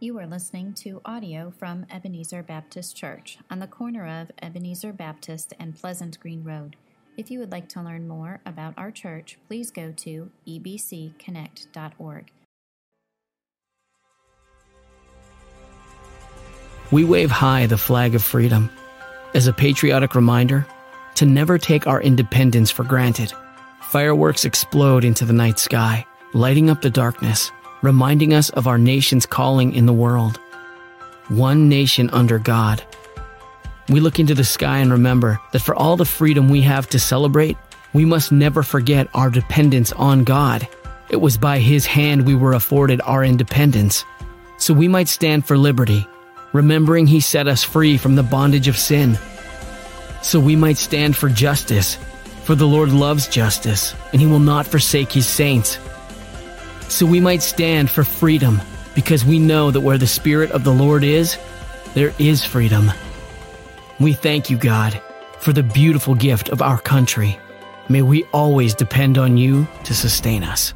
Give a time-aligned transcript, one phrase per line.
[0.00, 5.54] You are listening to audio from Ebenezer Baptist Church on the corner of Ebenezer Baptist
[5.58, 6.76] and Pleasant Green Road.
[7.16, 12.30] If you would like to learn more about our church, please go to ebcconnect.org.
[16.92, 18.70] We wave high the flag of freedom
[19.34, 20.64] as a patriotic reminder
[21.16, 23.32] to never take our independence for granted.
[23.82, 27.50] Fireworks explode into the night sky, lighting up the darkness,
[27.82, 30.38] reminding us of our nation's calling in the world.
[31.28, 32.82] One nation under God.
[33.88, 36.98] We look into the sky and remember that for all the freedom we have to
[36.98, 37.56] celebrate,
[37.94, 40.68] we must never forget our dependence on God.
[41.08, 44.04] It was by His hand we were afforded our independence.
[44.58, 46.06] So we might stand for liberty,
[46.52, 49.18] remembering He set us free from the bondage of sin.
[50.22, 51.94] So we might stand for justice,
[52.44, 55.78] for the Lord loves justice, and He will not forsake His saints.
[56.88, 58.60] So we might stand for freedom,
[58.94, 61.38] because we know that where the Spirit of the Lord is,
[61.94, 62.90] there is freedom.
[64.00, 65.00] We thank you, God,
[65.38, 67.38] for the beautiful gift of our country.
[67.88, 70.74] May we always depend on you to sustain us.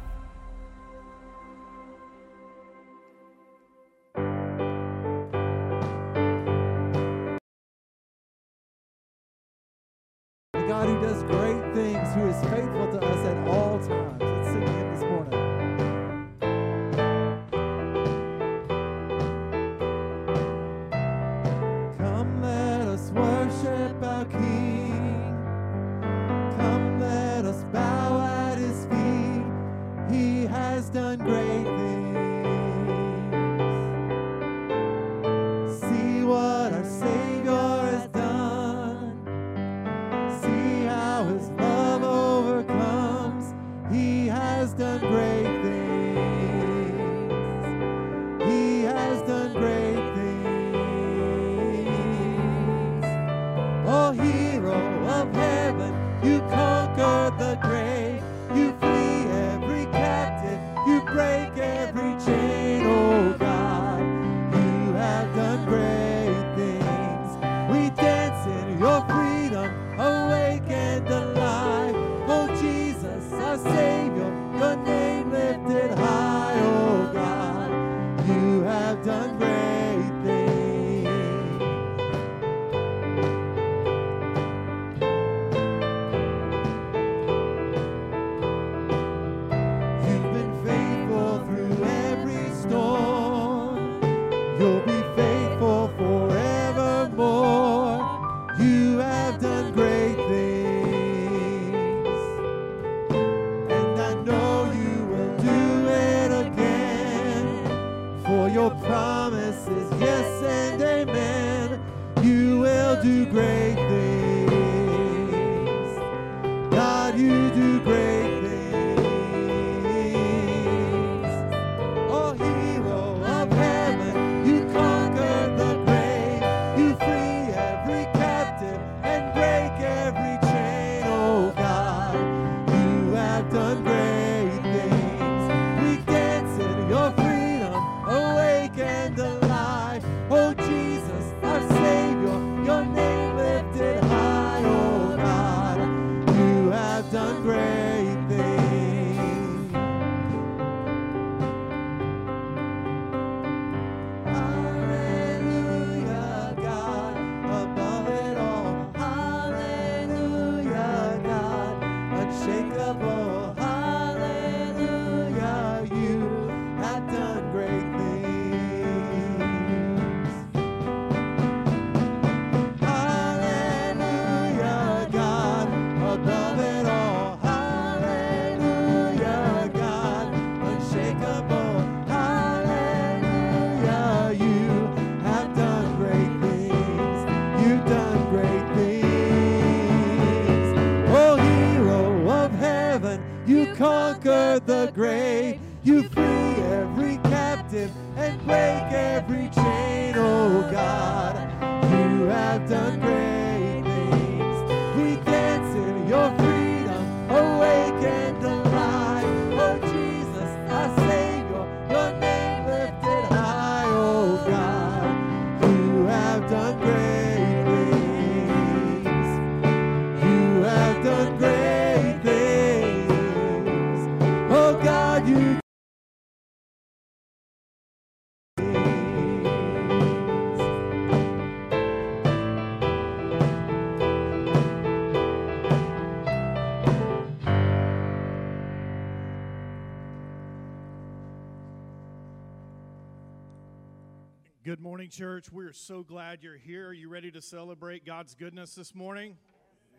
[245.03, 245.51] Morning, church.
[245.51, 246.87] We're so glad you're here.
[246.87, 249.35] Are you ready to celebrate God's goodness this morning?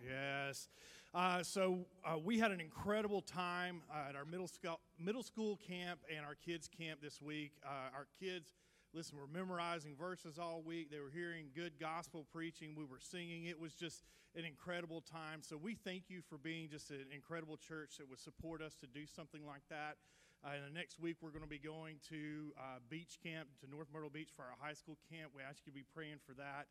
[0.02, 0.70] Yes.
[1.14, 5.58] Uh, so uh, we had an incredible time uh, at our middle school middle school
[5.68, 7.52] camp and our kids camp this week.
[7.62, 8.54] Uh, our kids,
[8.94, 10.90] listen, were memorizing verses all week.
[10.90, 12.74] They were hearing good gospel preaching.
[12.74, 13.44] We were singing.
[13.44, 14.04] It was just
[14.34, 15.42] an incredible time.
[15.42, 18.86] So we thank you for being just an incredible church that would support us to
[18.86, 19.96] do something like that.
[20.44, 24.10] Uh, next week, we're going to be going to uh, beach camp to North Myrtle
[24.10, 25.32] Beach for our high school camp.
[25.34, 26.66] We ask you to be praying for that.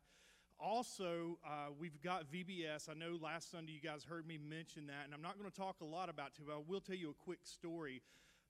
[0.60, 2.88] Also, uh, we've got VBS.
[2.88, 5.56] I know last Sunday you guys heard me mention that, and I'm not going to
[5.56, 8.02] talk a lot about it, but I will tell you a quick story.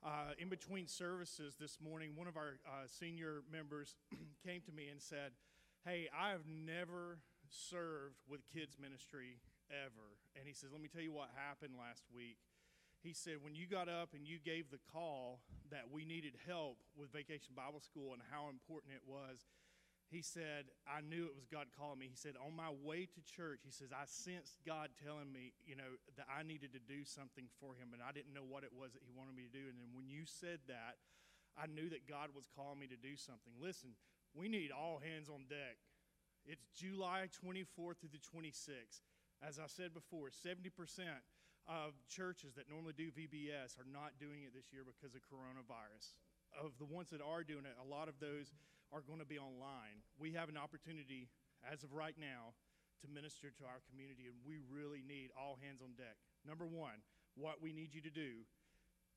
[0.04, 3.96] Uh, in between services this morning, one of our uh, senior members
[4.46, 5.32] came to me and said,
[5.86, 7.16] Hey, I have never
[7.48, 9.40] served with kids' ministry
[9.72, 10.20] ever.
[10.36, 12.36] And he says, Let me tell you what happened last week
[13.04, 16.80] he said, when you got up and you gave the call that we needed help
[16.96, 19.44] with Vacation Bible School and how important it was,
[20.08, 22.08] he said, I knew it was God calling me.
[22.08, 25.76] He said, on my way to church, he says, I sensed God telling me, you
[25.76, 28.72] know, that I needed to do something for him, and I didn't know what it
[28.72, 29.68] was that he wanted me to do.
[29.68, 30.96] And then when you said that,
[31.60, 33.52] I knew that God was calling me to do something.
[33.60, 34.00] Listen,
[34.32, 35.76] we need all hands on deck.
[36.48, 39.04] It's July 24th through the 26th.
[39.44, 40.72] As I said before, 70%
[41.64, 46.16] of churches that normally do VBS are not doing it this year because of coronavirus.
[46.54, 48.52] Of the ones that are doing it, a lot of those
[48.92, 50.04] are going to be online.
[50.20, 51.26] We have an opportunity,
[51.66, 52.54] as of right now,
[53.02, 56.14] to minister to our community, and we really need all hands on deck.
[56.46, 57.02] Number one,
[57.34, 58.46] what we need you to do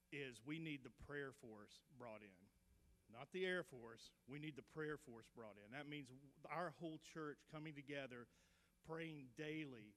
[0.10, 2.42] is we need the prayer force brought in.
[3.12, 5.72] Not the Air Force, we need the prayer force brought in.
[5.72, 6.12] That means
[6.52, 8.28] our whole church coming together,
[8.84, 9.96] praying daily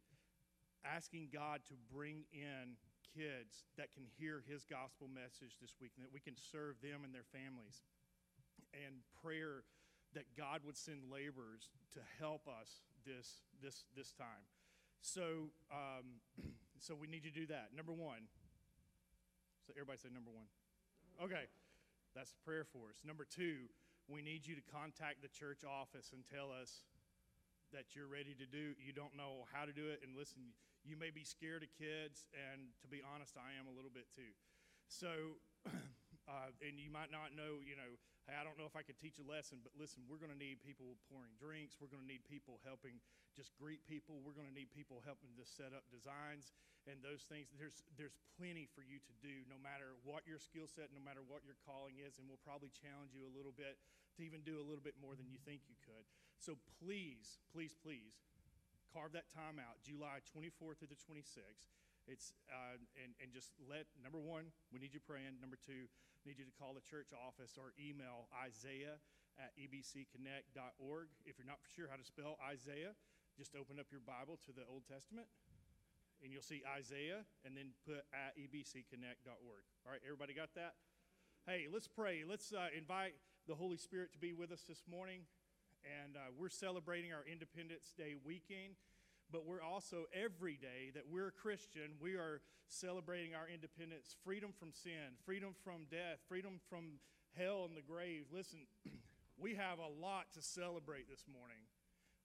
[0.85, 2.77] asking God to bring in
[3.15, 7.03] kids that can hear his gospel message this week and that we can serve them
[7.03, 7.83] and their families.
[8.71, 9.67] And prayer
[10.15, 14.47] that God would send laborers to help us this this this time.
[15.03, 16.23] So um,
[16.79, 17.71] so we need to do that.
[17.75, 18.31] Number one.
[19.67, 20.47] So everybody say number one.
[21.23, 21.51] Okay.
[22.15, 23.03] That's prayer for us.
[23.07, 23.71] Number two,
[24.11, 26.83] we need you to contact the church office and tell us
[27.71, 28.75] that you're ready to do.
[28.83, 30.03] You don't know how to do it.
[30.03, 30.51] And listen,
[30.85, 34.09] you may be scared of kids, and to be honest, I am a little bit
[34.15, 34.33] too.
[34.89, 35.39] So,
[36.31, 38.99] uh, and you might not know, you know, hey, I don't know if I could
[38.99, 41.79] teach a lesson, but listen, we're going to need people pouring drinks.
[41.79, 42.99] We're going to need people helping
[43.37, 44.19] just greet people.
[44.25, 46.51] We're going to need people helping to set up designs
[46.89, 47.53] and those things.
[47.55, 51.23] There's, there's plenty for you to do, no matter what your skill set, no matter
[51.23, 53.79] what your calling is, and we'll probably challenge you a little bit
[54.19, 56.05] to even do a little bit more than you think you could.
[56.41, 58.19] So please, please, please,
[58.91, 61.71] carve that time out, July 24th through the 26th.
[62.11, 65.39] It's uh, and and just let number one, we need you praying.
[65.39, 65.87] Number two,
[66.27, 68.99] need you to call the church office or email Isaiah
[69.39, 71.07] at ebcconnect.org.
[71.25, 72.99] If you're not sure how to spell Isaiah,
[73.39, 75.29] just open up your Bible to the Old Testament,
[76.25, 79.63] and you'll see Isaiah, and then put at ebcconnect.org.
[79.87, 80.75] All right, everybody got that?
[81.47, 82.25] Hey, let's pray.
[82.27, 83.15] Let's uh, invite
[83.49, 85.25] the Holy Spirit to be with us this morning
[85.85, 88.77] and uh, we're celebrating our Independence Day weekend.
[89.33, 94.51] But we're also every day that we're a Christian, we are celebrating our independence, freedom
[94.59, 96.99] from sin, freedom from death, freedom from
[97.39, 98.25] hell and the grave.
[98.33, 98.61] Listen,
[99.39, 101.63] we have a lot to celebrate this morning.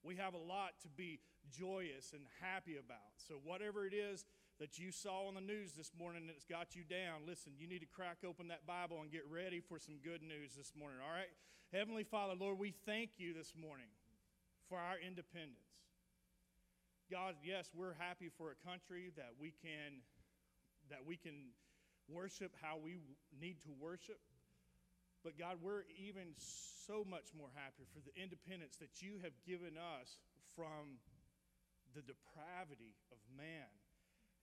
[0.04, 1.20] We have a lot to be
[1.52, 3.18] joyous and happy about.
[3.18, 4.26] So, whatever it is
[4.60, 7.84] that you saw on the news this morning that's got you down, listen, you need
[7.84, 11.12] to crack open that Bible and get ready for some good news this morning, all
[11.12, 11.32] right?
[11.74, 13.92] Heavenly Father, Lord, we thank you this morning
[14.70, 15.68] for our independence.
[17.12, 20.02] God, yes, we're happy for a country that we can
[20.90, 21.54] that we can
[22.08, 22.98] worship how we
[23.34, 24.22] need to worship.
[25.26, 29.74] But God, we're even so much more happy for the independence that you have given
[29.74, 30.22] us
[30.54, 31.02] from
[31.98, 33.66] the depravity of man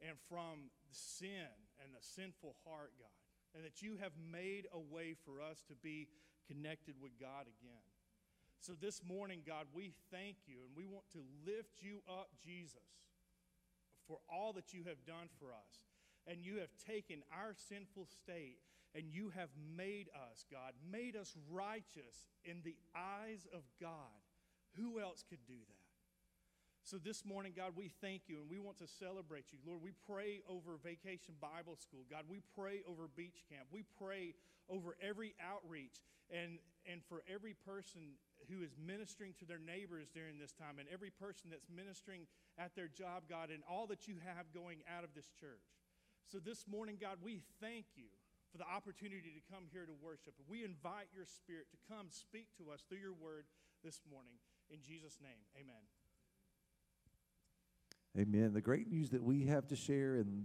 [0.07, 3.15] and from sin and the sinful heart, God,
[3.55, 6.09] and that you have made a way for us to be
[6.47, 7.87] connected with God again.
[8.61, 13.03] So this morning, God, we thank you and we want to lift you up, Jesus,
[14.07, 15.83] for all that you have done for us.
[16.27, 18.59] And you have taken our sinful state
[18.95, 24.23] and you have made us, God, made us righteous in the eyes of God.
[24.77, 25.82] Who else could do that?
[26.83, 29.59] So this morning, God, we thank you and we want to celebrate you.
[29.63, 32.03] Lord, we pray over Vacation Bible School.
[32.11, 33.71] God, we pray over Beach Camp.
[33.71, 34.35] We pray
[34.67, 38.19] over every outreach and, and for every person
[38.51, 42.27] who is ministering to their neighbors during this time and every person that's ministering
[42.59, 45.63] at their job, God, and all that you have going out of this church.
[46.27, 48.11] So this morning, God, we thank you
[48.51, 50.35] for the opportunity to come here to worship.
[50.51, 53.47] We invite your spirit to come speak to us through your word
[53.87, 54.43] this morning.
[54.67, 56.02] In Jesus' name, amen.
[58.13, 58.53] Amen.
[58.53, 60.45] The great news that we have to share, and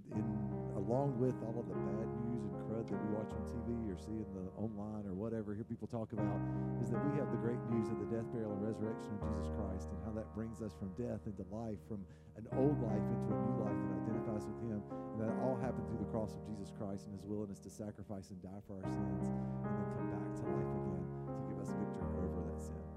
[0.79, 3.99] along with all of the bad news and crud that we watch on TV or
[3.99, 6.39] see in the online or whatever, hear people talk about,
[6.79, 9.51] is that we have the great news of the death, burial, and resurrection of Jesus
[9.59, 12.07] Christ, and how that brings us from death into life, from
[12.39, 14.79] an old life into a new life that identifies with Him,
[15.19, 18.31] and that all happened through the cross of Jesus Christ and His willingness to sacrifice
[18.31, 21.03] and die for our sins, and then come back to life again
[21.35, 22.96] to give us victory over that sin.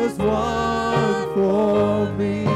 [0.00, 2.49] Is one for me.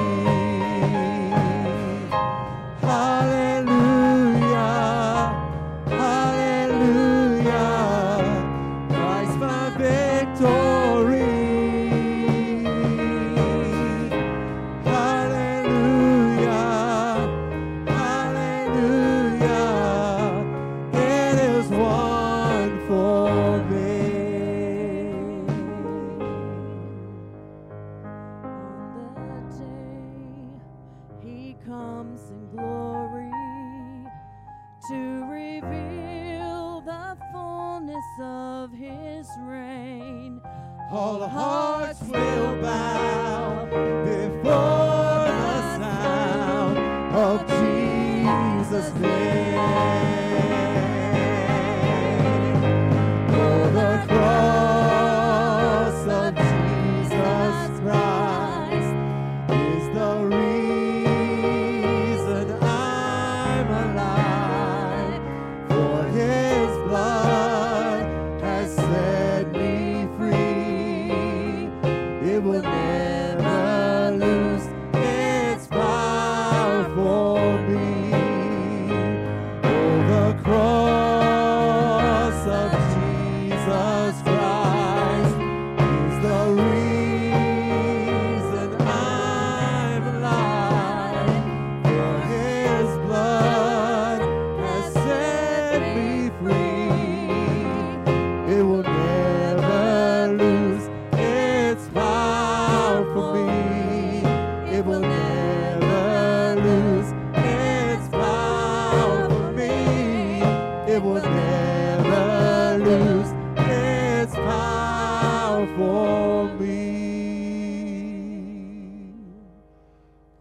[115.67, 116.83] for me.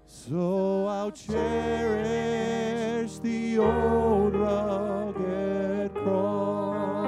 [0.05, 7.07] So I'll cherish the old rugged cross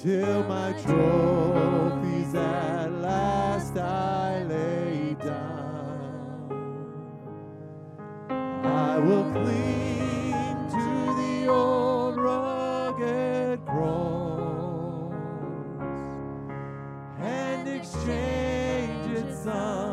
[0.00, 1.93] till my joy.
[19.44, 19.83] sun.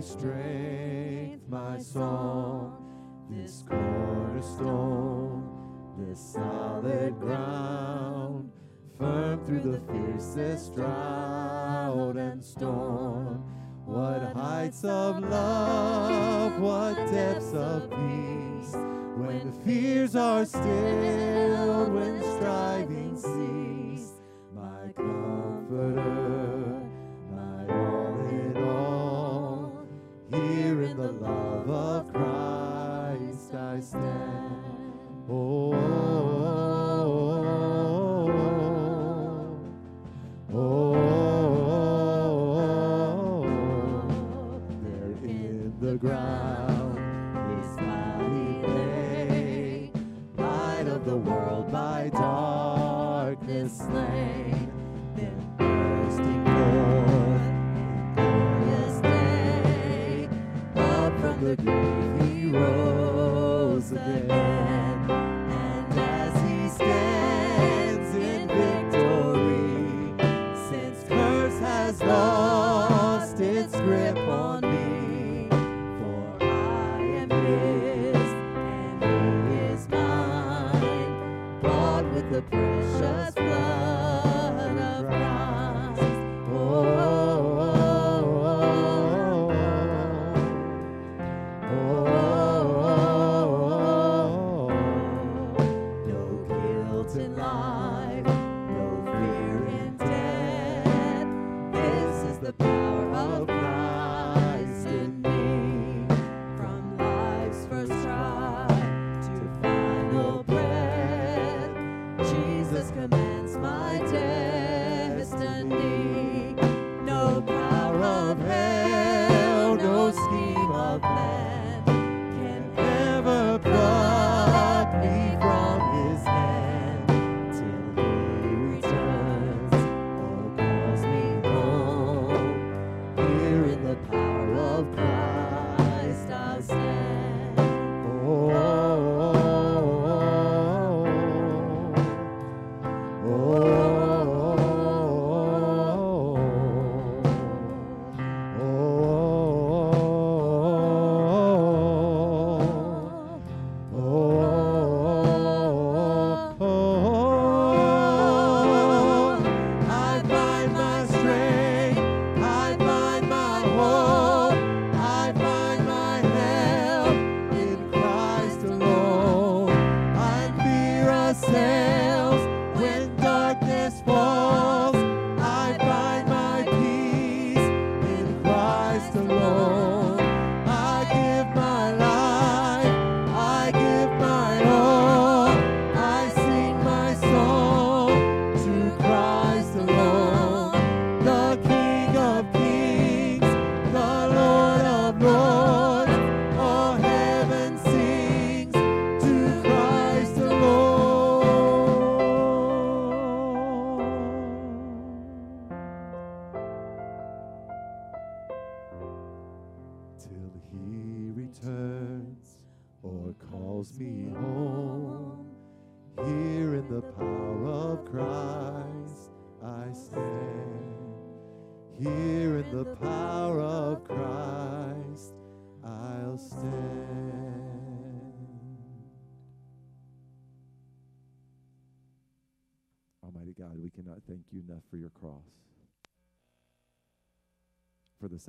[0.00, 2.72] my strength, my song,
[3.28, 5.44] this cornerstone,
[5.98, 8.50] this solid ground,
[8.98, 11.29] firm through the fiercest drought.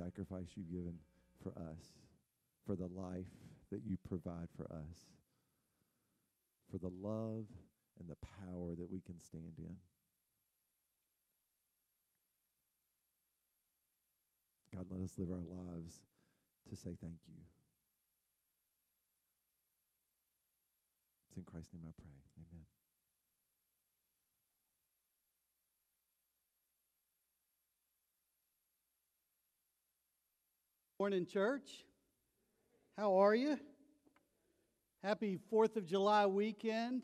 [0.04, 0.96] Sacrifice you've given
[1.44, 1.94] for us,
[2.66, 3.30] for the life
[3.72, 5.12] that you provide for us
[6.72, 7.46] for the love
[8.00, 9.76] and the power that we can stand in.
[14.74, 16.00] God, let us live our lives
[16.70, 17.36] to say thank you.
[21.28, 22.16] It's in Christ's name I pray.
[22.38, 22.81] Amen.
[31.02, 31.84] Morning, church.
[32.96, 33.58] How are you?
[35.04, 37.02] Happy 4th of July weekend.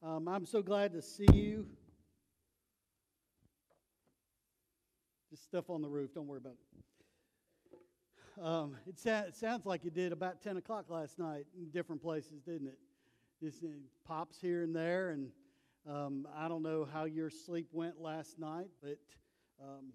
[0.00, 1.66] Um, I'm so glad to see you.
[5.28, 6.54] Just stuff on the roof, don't worry about
[8.38, 8.40] it.
[8.40, 12.00] Um, it, sa- it sounds like it did about 10 o'clock last night in different
[12.00, 12.78] places, didn't it?
[13.42, 13.70] Just uh,
[14.06, 15.30] pops here and there, and
[15.84, 18.98] um, I don't know how your sleep went last night, but
[19.60, 19.94] um,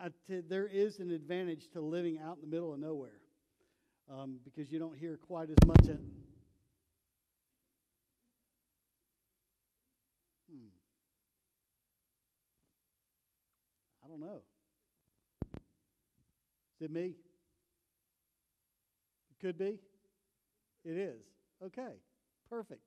[0.00, 3.20] I, t- there is an advantage to living out in the middle of nowhere
[4.10, 5.88] um, because you don't hear quite as much.
[5.88, 5.98] At,
[10.48, 10.68] hmm.
[14.04, 14.42] I don't know.
[16.80, 17.16] Is it me?
[19.30, 19.80] It could be.
[20.84, 21.22] It is.
[21.64, 21.94] Okay.
[22.48, 22.82] Perfect.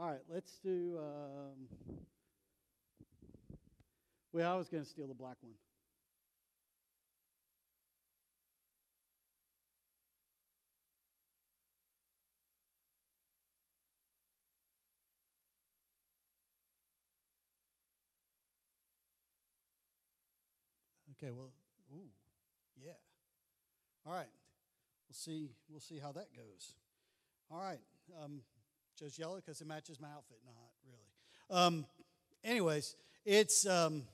[0.00, 0.18] All right.
[0.28, 0.98] Let's do.
[0.98, 1.96] Um,
[4.32, 5.54] well, I was going to steal the black one.
[21.18, 21.50] Okay, well,
[21.94, 22.10] ooh,
[22.80, 22.92] yeah.
[24.06, 24.28] All right.
[25.08, 26.74] We'll see we'll see how that goes.
[27.50, 27.80] All right.
[28.22, 28.42] Um
[28.98, 30.54] just yellow because it matches my outfit, not
[30.86, 31.64] really.
[31.66, 31.86] Um
[32.44, 34.04] anyways, it's um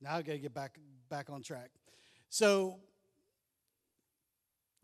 [0.00, 0.78] now I gotta get back
[1.10, 1.70] back on track.
[2.30, 2.78] So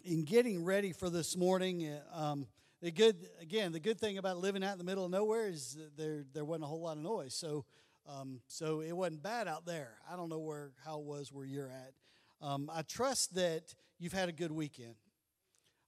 [0.04, 2.46] in getting ready for this morning, uh, um,
[2.80, 5.76] the good again, the good thing about living out in the middle of nowhere is
[5.96, 7.34] there there wasn't a whole lot of noise.
[7.34, 7.64] So
[8.08, 9.98] um, so it wasn't bad out there.
[10.10, 11.92] I don't know where how it was where you're at.
[12.40, 14.94] Um, I trust that you've had a good weekend.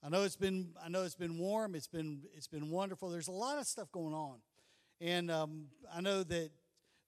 [0.02, 1.74] I know it's been I know it's been warm.
[1.74, 3.08] It's been it's been wonderful.
[3.08, 4.38] There's a lot of stuff going on,
[5.00, 6.50] and um, I know that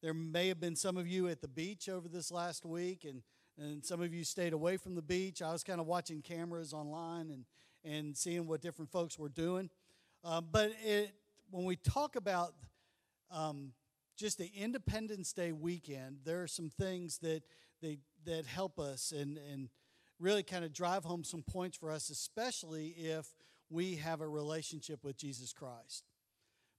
[0.02, 3.22] there may have been some of you at the beach over this last week, and
[3.58, 5.42] and some of you stayed away from the beach.
[5.42, 7.44] I was kind of watching cameras online and
[7.84, 9.68] and seeing what different folks were doing.
[10.24, 11.12] Uh, but it,
[11.50, 12.54] when we talk about
[13.30, 13.72] um,
[14.16, 17.42] just the Independence Day weekend, there are some things that
[17.80, 19.68] they, that help us and, and
[20.18, 23.26] really kind of drive home some points for us, especially if
[23.70, 26.04] we have a relationship with Jesus Christ.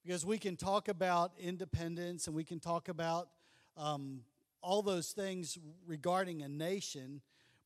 [0.06, 3.30] Because we can talk about independence and we can talk about
[3.78, 4.22] um,
[4.62, 7.22] all those things regarding a nation,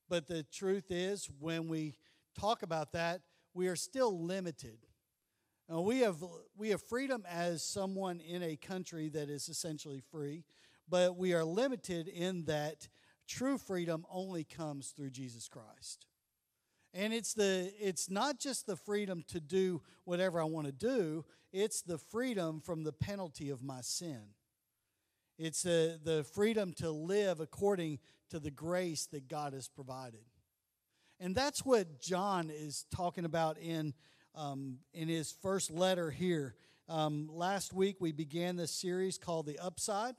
[0.08, 1.94] but the truth is, when we
[2.38, 3.20] talk about that,
[3.54, 4.78] we are still limited.
[5.68, 6.16] Now, we have
[6.56, 10.44] we have freedom as someone in a country that is essentially free,
[10.88, 12.88] but we are limited in that
[13.26, 16.06] true freedom only comes through Jesus Christ.
[16.94, 21.26] And it's the it's not just the freedom to do whatever I want to do,
[21.52, 24.22] it's the freedom from the penalty of my sin.
[25.38, 28.00] It's the, the freedom to live according
[28.30, 30.24] to the grace that God has provided.
[31.20, 33.94] And that's what John is talking about in,
[34.38, 36.54] um, in his first letter here.
[36.88, 40.14] Um, last week, we began this series called The Upside,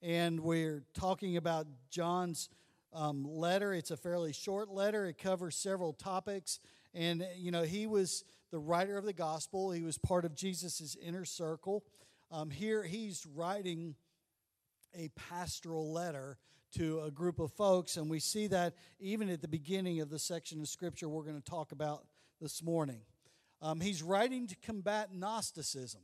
[0.00, 2.48] and we're talking about John's
[2.92, 3.74] um, letter.
[3.74, 6.60] It's a fairly short letter, it covers several topics.
[6.94, 10.96] And, you know, he was the writer of the gospel, he was part of Jesus'
[11.02, 11.84] inner circle.
[12.30, 13.96] Um, here, he's writing
[14.94, 16.38] a pastoral letter
[16.74, 20.18] to a group of folks, and we see that even at the beginning of the
[20.18, 22.04] section of scripture we're going to talk about
[22.40, 23.00] this morning.
[23.60, 26.02] Um, he's writing to combat Gnosticism.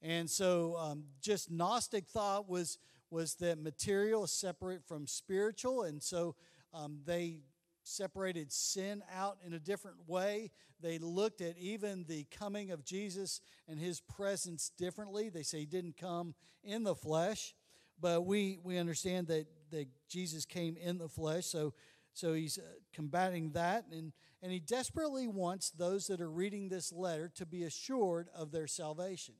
[0.00, 2.78] And so, um, just Gnostic thought was,
[3.10, 6.34] was that material is separate from spiritual, and so
[6.74, 7.40] um, they
[7.84, 10.50] separated sin out in a different way.
[10.80, 15.28] They looked at even the coming of Jesus and his presence differently.
[15.28, 17.54] They say he didn't come in the flesh,
[18.00, 21.46] but we, we understand that, that Jesus came in the flesh.
[21.46, 21.74] So,
[22.12, 23.84] so he's uh, combating that.
[23.90, 28.50] And, and he desperately wants those that are reading this letter to be assured of
[28.50, 29.34] their salvation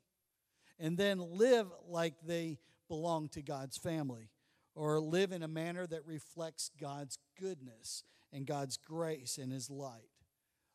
[0.78, 4.30] and then live like they belong to God's family
[4.74, 10.08] or live in a manner that reflects God's goodness and God's grace and His light.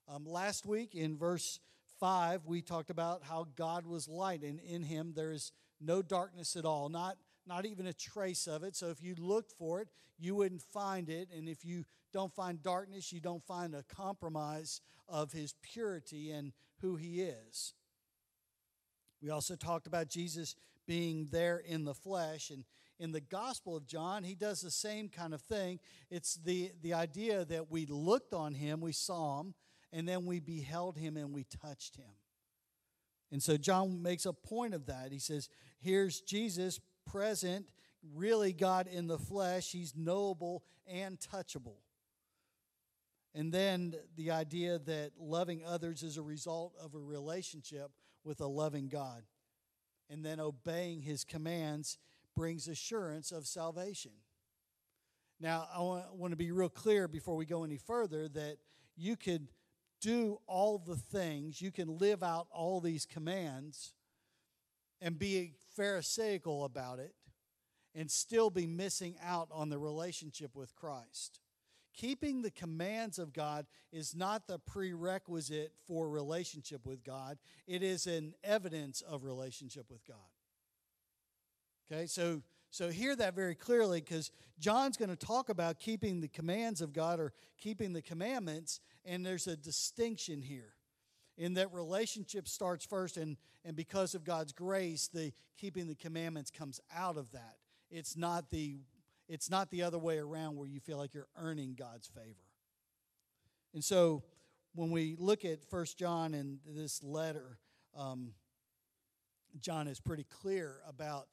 [0.08, 1.60] Um, last week in verse
[2.00, 6.56] 5, we talked about how God was light, and in Him there is no darkness
[6.56, 8.76] at all, not, not even a trace of it.
[8.76, 9.88] So if you looked for it,
[10.20, 11.30] you wouldn't find it.
[11.36, 16.54] And if you don't find darkness, you don't find a compromise of His purity and
[16.82, 17.74] who He is.
[19.22, 20.56] We also talked about Jesus
[20.86, 22.64] being there in the flesh and
[23.00, 25.80] in the Gospel of John, he does the same kind of thing.
[26.10, 29.54] It's the, the idea that we looked on him, we saw him,
[29.94, 32.10] and then we beheld him and we touched him.
[33.32, 35.12] And so John makes a point of that.
[35.12, 36.80] He says, Here's Jesus
[37.12, 37.67] present,
[38.15, 39.72] really God in the flesh.
[39.72, 41.78] He's knowable and touchable.
[43.34, 47.91] And then the idea that loving others is a result of a relationship
[48.24, 49.24] with a loving God.
[50.10, 51.98] And then obeying his commands
[52.36, 54.12] brings assurance of salvation.
[55.39, 55.82] Now, I
[56.13, 58.58] want to be real clear before we go any further that
[58.96, 59.50] you could
[60.02, 63.93] do all the things, you can live out all these commands
[65.02, 67.13] and be Pharisaical about it
[67.96, 71.40] and still be missing out on the relationship with Christ.
[71.96, 78.06] Keeping the commands of God is not the prerequisite for relationship with God, it is
[78.06, 80.18] an evidence of relationship with God.
[81.92, 86.28] Okay, so so hear that very clearly because John's going to talk about keeping the
[86.28, 90.77] commands of God or keeping the commandments, and there's a distinction here
[91.38, 96.50] in that relationship starts first, and, and because of God's grace, the keeping the commandments
[96.50, 97.58] comes out of that.
[97.89, 98.80] It's not the
[99.30, 102.45] it's not the other way around where you feel like you're earning God's favor.
[103.73, 104.23] And so
[104.73, 107.58] when we look at First John and this letter,
[107.93, 108.32] um,
[109.60, 111.28] John is pretty clear about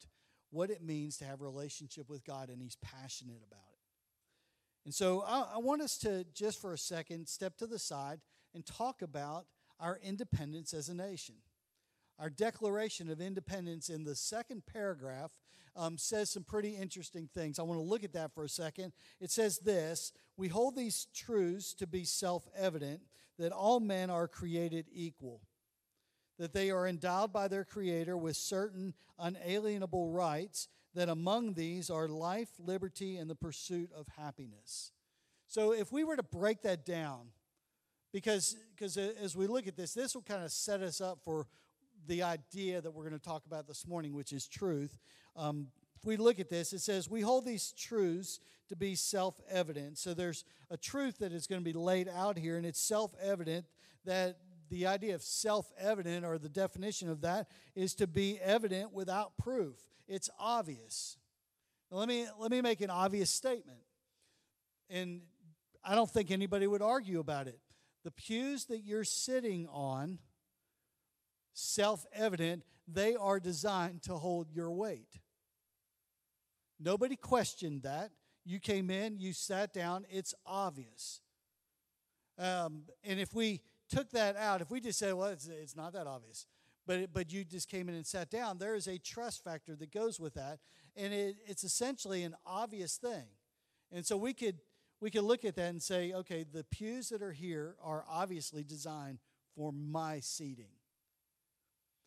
[0.49, 3.79] what it means to have a relationship with God, and he's passionate about it.
[4.83, 8.19] And so I, I want us to just for a second step to the side
[8.53, 9.45] and talk about
[9.79, 11.35] our independence as a nation.
[12.17, 15.31] Our Declaration of Independence in the second paragraph
[15.75, 17.59] um, says some pretty interesting things.
[17.59, 18.93] I want to look at that for a second.
[19.19, 23.01] It says this We hold these truths to be self evident
[23.37, 25.41] that all men are created equal
[26.37, 32.07] that they are endowed by their Creator with certain unalienable rights, that among these are
[32.07, 34.91] life, liberty, and the pursuit of happiness.
[35.47, 37.27] So, if we were to break that down,
[38.15, 41.47] because, because as we look at this, this will kind of set us up for
[42.07, 44.97] the idea that we're going to talk about this morning, which is truth.
[45.35, 49.41] Um, if we look at this, it says, We hold these truths to be self
[49.49, 49.97] evident.
[49.97, 53.11] So there's a truth that is going to be laid out here, and it's self
[53.21, 53.65] evident
[54.05, 54.37] that
[54.69, 59.37] the idea of self evident or the definition of that is to be evident without
[59.37, 59.75] proof.
[60.07, 61.17] It's obvious.
[61.91, 63.81] Now, let me, let me make an obvious statement.
[64.89, 65.19] and
[65.83, 67.59] I don't think anybody would argue about it.
[68.05, 70.19] The pews that you're sitting on,
[71.53, 75.19] self evident, they are designed to hold your weight.
[76.79, 78.11] Nobody questioned that.
[78.45, 81.21] You came in, you sat down, it's obvious.
[82.37, 85.93] Um, and if we took that out, if we just said, well, it's, it's not
[85.93, 86.45] that obvious,
[86.85, 89.75] but, it, but you just came in and sat down, there is a trust factor
[89.77, 90.59] that goes with that.
[90.95, 93.25] And it, it's essentially an obvious thing.
[93.91, 94.59] And so we could,
[95.01, 98.63] we could look at that and say, okay, the pews that are here are obviously
[98.63, 99.19] designed
[99.55, 100.71] for my seating.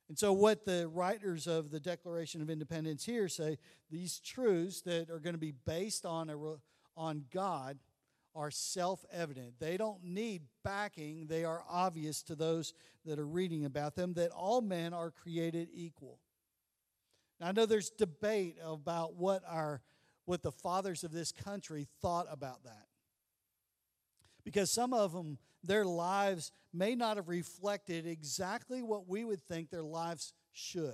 [0.09, 3.59] And so, what the writers of the Declaration of Independence here say,
[3.91, 6.37] these truths that are going to be based on, a,
[6.97, 7.79] on God
[8.35, 9.55] are self evident.
[9.59, 12.73] They don't need backing, they are obvious to those
[13.05, 16.21] that are reading about them that all men are created equal.
[17.41, 19.83] Now, I know there's debate about what, our,
[20.29, 22.87] what the fathers of this country thought about that.
[24.45, 29.71] Because some of them their lives may not have reflected exactly what we would think
[29.71, 30.93] their lives should.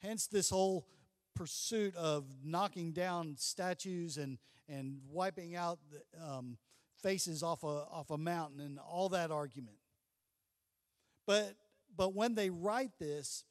[0.00, 0.86] Hence, this whole
[1.34, 4.38] pursuit of knocking down statues and,
[4.68, 6.58] and wiping out the, um,
[7.02, 9.76] faces off a, off a mountain and all that argument.
[11.26, 11.56] But,
[11.94, 13.44] but when they write this,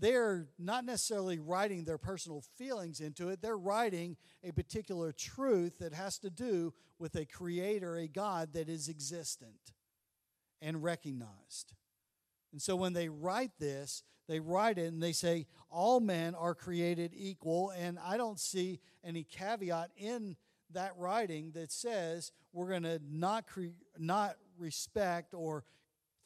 [0.00, 3.42] they're not necessarily writing their personal feelings into it.
[3.42, 8.68] They're writing a particular truth that has to do with a creator, a God that
[8.68, 9.74] is existent
[10.62, 11.74] and recognized.
[12.52, 16.54] And so when they write this, they write it and they say, All men are
[16.54, 17.70] created equal.
[17.70, 20.36] And I don't see any caveat in
[20.72, 25.64] that writing that says we're going to not, cre- not respect or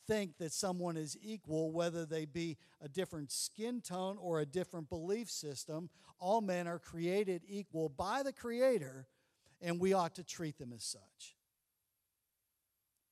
[0.07, 4.89] think that someone is equal, whether they be a different skin tone or a different
[4.89, 5.89] belief system.
[6.19, 9.07] All men are created equal by the Creator,
[9.61, 11.37] and we ought to treat them as such.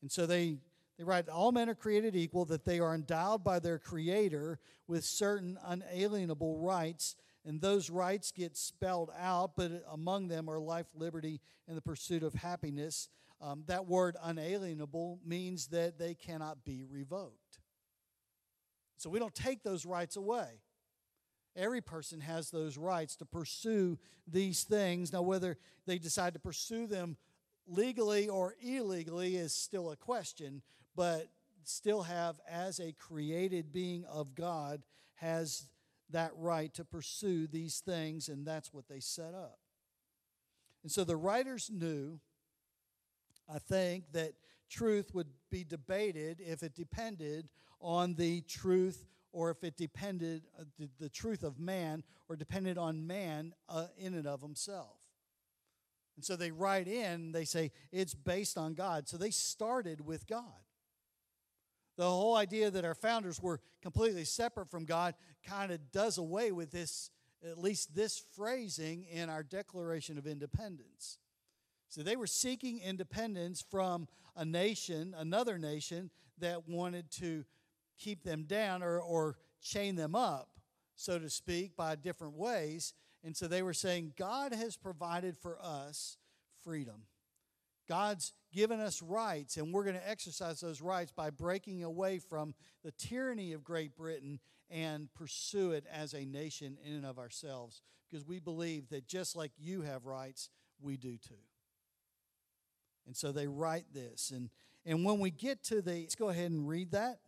[0.03, 0.59] And so they,
[0.99, 5.05] they write, All men are created equal, that they are endowed by their Creator with
[5.05, 7.17] certain unalienable rights.
[7.45, 12.23] And those rights get spelled out, but among them are life, liberty, and the pursuit
[12.23, 13.09] of happiness
[13.43, 17.59] um, that word unalienable means that they cannot be revoked.
[18.97, 20.61] So we don't take those rights away.
[21.57, 25.13] Every person has those rights to pursue these things.
[25.13, 27.17] Now, whether they decide to pursue them
[27.67, 30.63] legally or illegally is still a question,
[30.95, 31.29] but
[31.65, 34.83] still have, as a created being of God,
[35.15, 35.67] has
[36.11, 39.59] that right to pursue these things, and that's what they set up.
[40.83, 42.21] And so the writers knew
[43.49, 44.33] I think that
[44.71, 47.49] truth would be debated if it depended
[47.81, 50.65] on the truth or if it depended uh,
[50.99, 54.99] the, truth of man or depended on man uh, in and of himself.
[56.17, 59.09] And so they write in, they say it's based on God.
[59.09, 60.45] So they started with God.
[61.97, 65.15] The whole idea that our founders were completely separate from God
[65.47, 67.11] kind of does away with this,
[67.47, 71.19] at least this phrasing in our Declaration of Independence.
[71.93, 77.45] So they were seeking independence from a nation, another nation, that wanted to
[77.99, 80.49] keep them down or, or chain them up,
[80.97, 82.95] so to speak, by different ways.
[83.23, 86.17] And so they were saying, God has provided for us
[86.65, 87.03] freedom.
[87.87, 92.55] God's given us rights, and we're going to exercise those rights by breaking away from
[92.83, 94.41] the tyranny of Great Britain
[94.71, 97.83] and pursue it as a nation in and of ourselves.
[98.09, 100.49] Because we believe that just like you have rights,
[100.81, 101.35] we do too.
[103.07, 104.31] And so they write this.
[104.31, 104.51] And,
[104.85, 107.19] and when we get to the, let's go ahead and read that.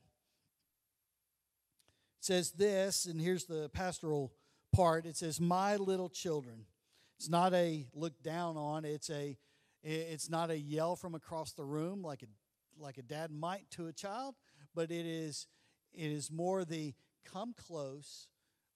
[2.19, 4.33] It says this, and here's the pastoral
[4.73, 5.07] part.
[5.07, 6.67] It says, My little children.
[7.19, 9.37] It's not a look down on, it's a
[9.85, 12.27] it's not a yell from across the room like a
[12.83, 14.35] like a dad might to a child,
[14.75, 15.47] but it is
[15.93, 16.95] it is more the
[17.25, 18.29] come close,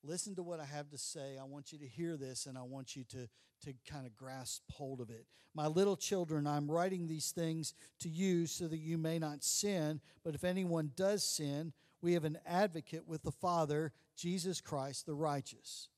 [0.02, 1.36] listen to what I have to say.
[1.40, 3.28] I want you to hear this and I want you to
[3.64, 5.26] to kind of grasp hold of it.
[5.54, 10.00] My little children, I'm writing these things to you so that you may not sin.
[10.24, 15.14] But if anyone does sin, we have an advocate with the Father, Jesus Christ the
[15.14, 15.88] righteous.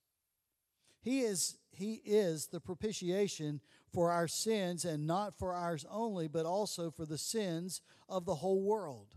[1.03, 3.61] He is, he is the propitiation
[3.93, 8.37] for our sins, and not for ours only, but also for the sins of the
[8.37, 9.17] whole world.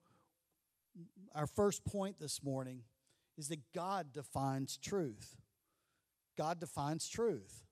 [1.33, 2.83] our first point this morning
[3.37, 5.37] is that God defines truth.
[6.37, 7.63] God defines truth.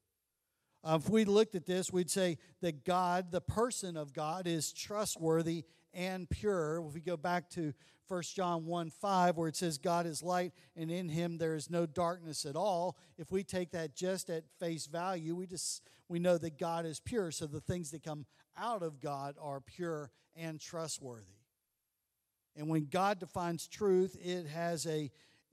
[0.84, 4.72] Uh, if we looked at this, we'd say that God, the person of God, is
[4.72, 6.84] trustworthy and pure.
[6.88, 7.74] If we go back to
[8.08, 11.70] 1 John 1 5, where it says, God is light, and in him there is
[11.70, 12.98] no darkness at all.
[13.18, 17.00] If we take that just at face value, we just we know that God is
[17.00, 17.30] pure.
[17.32, 18.26] So the things that come
[18.58, 21.39] out of God are pure and trustworthy.
[22.56, 25.12] And when God defines truth, it has a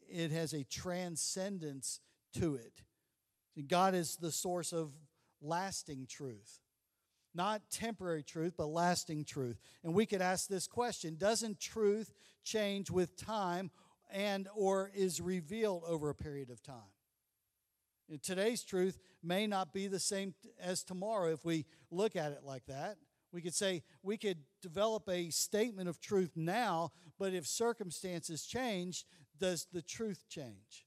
[0.09, 2.01] it has a transcendence
[2.35, 2.83] to it.
[3.69, 4.93] God is the source of
[5.41, 6.61] lasting truth.
[7.35, 9.59] Not temporary truth, but lasting truth.
[9.83, 12.13] And we could ask this question, doesn't truth
[12.45, 13.71] change with time
[14.11, 16.77] and or is revealed over a period of time?
[18.23, 22.65] Today's truth may not be the same as tomorrow if we look at it like
[22.67, 22.97] that.
[23.33, 29.05] We could say we could develop a statement of truth now, but if circumstances change,
[29.39, 30.87] does the truth change?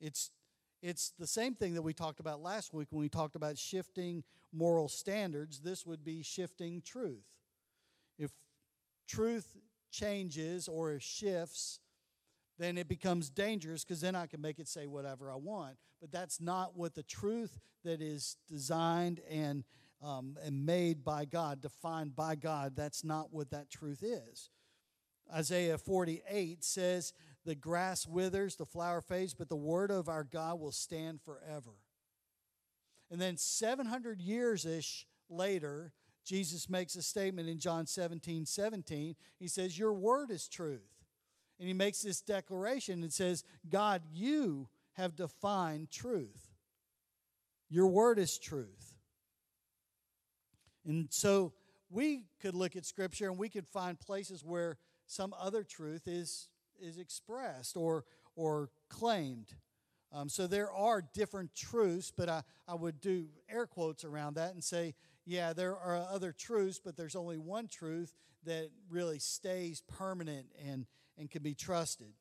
[0.00, 0.30] It's
[0.82, 4.24] it's the same thing that we talked about last week when we talked about shifting
[4.52, 5.60] moral standards.
[5.60, 7.36] This would be shifting truth.
[8.18, 8.30] If
[9.06, 9.58] truth
[9.90, 11.80] changes or shifts,
[12.60, 15.76] then it becomes dangerous because then I can make it say whatever I want.
[15.98, 19.64] But that's not what the truth that is designed and,
[20.02, 24.50] um, and made by God, defined by God, that's not what that truth is.
[25.32, 27.14] Isaiah 48 says,
[27.46, 31.72] The grass withers, the flower fades, but the word of our God will stand forever.
[33.10, 35.92] And then 700 years ish later,
[36.26, 39.16] Jesus makes a statement in John 17 17.
[39.38, 40.99] He says, Your word is truth.
[41.60, 46.48] And he makes this declaration and says, God, you have defined truth.
[47.68, 48.94] Your word is truth.
[50.86, 51.52] And so
[51.90, 56.48] we could look at Scripture and we could find places where some other truth is,
[56.80, 59.52] is expressed or, or claimed.
[60.12, 64.54] Um, so there are different truths, but I, I would do air quotes around that
[64.54, 64.94] and say,
[65.26, 70.86] yeah, there are other truths, but there's only one truth that really stays permanent and,
[71.20, 72.12] and can be trusted.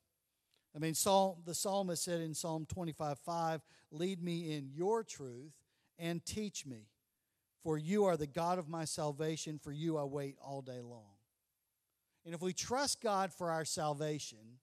[0.75, 5.53] I mean, Psalm, the psalmist said in Psalm 25 5, Lead me in your truth
[5.97, 6.89] and teach me,
[7.63, 11.15] for you are the God of my salvation, for you I wait all day long.
[12.25, 14.59] And if we trust God for our salvation,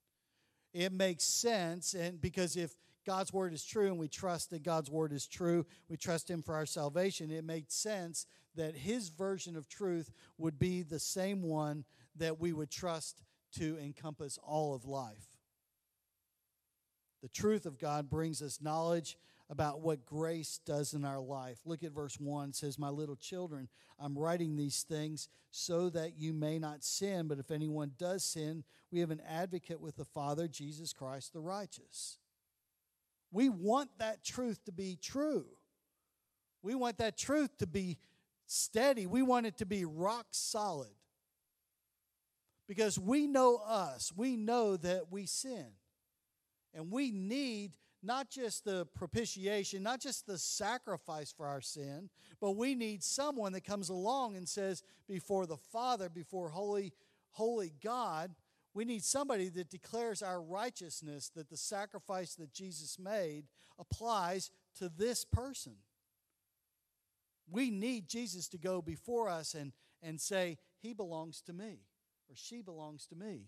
[0.73, 1.95] it makes sense.
[1.95, 5.67] And because if God's word is true and we trust that God's word is true,
[5.89, 10.59] we trust Him for our salvation, it makes sense that His version of truth would
[10.59, 11.85] be the same one
[12.17, 13.23] that we would trust
[13.55, 15.27] to encompass all of life.
[17.23, 19.17] The truth of God brings us knowledge
[19.49, 21.59] about what grace does in our life.
[21.65, 23.69] Look at verse 1 it says, My little children,
[23.99, 28.65] I'm writing these things so that you may not sin, but if anyone does sin,
[28.91, 32.19] we have an advocate with the Father, Jesus Christ the righteous.
[33.31, 35.47] We want that truth to be true.
[36.63, 37.99] We want that truth to be
[38.47, 39.07] steady.
[39.07, 40.95] We want it to be rock solid.
[42.69, 45.67] Because we know us, we know that we sin.
[46.75, 52.11] And we need not just the propitiation, not just the sacrifice for our sin,
[52.41, 56.93] but we need someone that comes along and says, before the Father, before holy,
[57.31, 58.35] holy God,
[58.75, 63.45] we need somebody that declares our righteousness, that the sacrifice that Jesus made
[63.79, 65.77] applies to this person.
[67.51, 71.81] We need Jesus to go before us and, and say, He belongs to me,
[72.29, 73.47] or she belongs to me.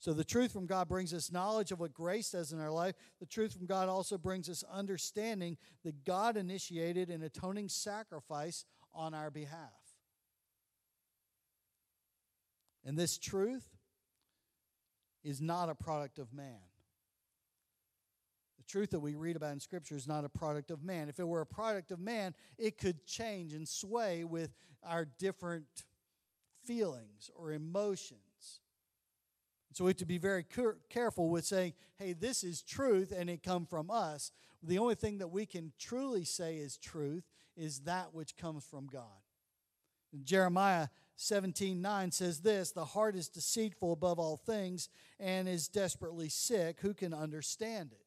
[0.00, 2.94] So the truth from God brings us knowledge of what grace does in our life.
[3.20, 8.64] The truth from God also brings us understanding that God initiated an atoning sacrifice
[8.94, 9.58] on our behalf.
[12.82, 13.68] And this truth
[15.22, 16.60] is not a product of man.
[18.56, 21.10] The truth that we read about in Scripture is not a product of man.
[21.10, 25.66] If it were a product of man, it could change and sway with our different
[26.70, 28.60] feelings or emotions.
[29.72, 30.44] So we have to be very
[30.88, 34.30] careful with saying, hey, this is truth and it come from us.
[34.62, 37.24] The only thing that we can truly say is truth
[37.56, 39.02] is that which comes from God.
[40.22, 46.28] Jeremiah 17 9 says this The heart is deceitful above all things and is desperately
[46.28, 46.78] sick.
[46.82, 48.06] Who can understand it?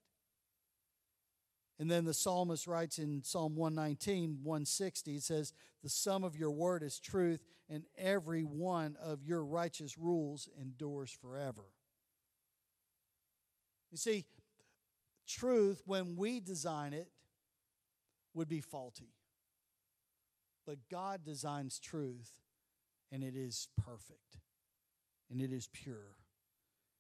[1.80, 6.52] And then the psalmist writes in Psalm 119, 160, it says, The sum of your
[6.52, 11.66] word is truth, and every one of your righteous rules endures forever.
[13.92, 14.26] You see,
[15.28, 17.10] truth, when we design it,
[18.34, 19.14] would be faulty.
[20.66, 22.32] But God designs truth,
[23.12, 24.40] and it is perfect,
[25.30, 26.16] and it is pure.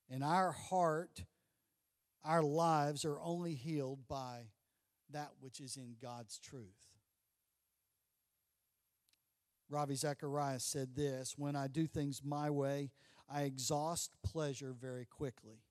[0.10, 1.24] And our heart,
[2.24, 4.50] our lives are only healed by
[5.12, 6.93] that which is in God's truth.
[9.74, 12.92] Ravi Zacharias said this When I do things my way,
[13.30, 15.64] I exhaust pleasure very quickly.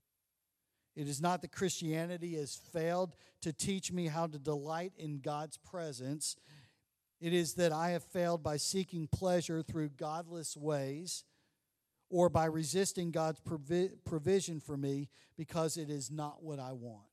[0.95, 5.57] It is not that Christianity has failed to teach me how to delight in God's
[5.57, 6.37] presence.
[7.21, 11.25] It is that I have failed by seeking pleasure through godless ways
[12.11, 17.07] or by resisting God's provi- provision for me because it is not what I want.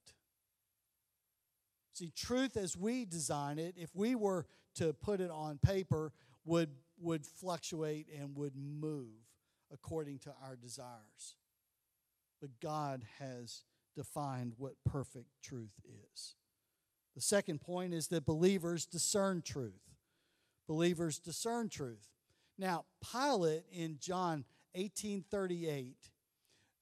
[1.93, 6.11] See, truth as we design it, if we were to put it on paper,
[6.49, 6.69] would,
[6.99, 9.13] would fluctuate and would move
[9.71, 11.35] according to our desires.
[12.41, 13.63] But God has
[13.95, 16.35] defined what perfect truth is.
[17.15, 19.95] The second point is that believers discern truth.
[20.67, 22.07] Believers discern truth.
[22.57, 25.97] Now, Pilate in John 1838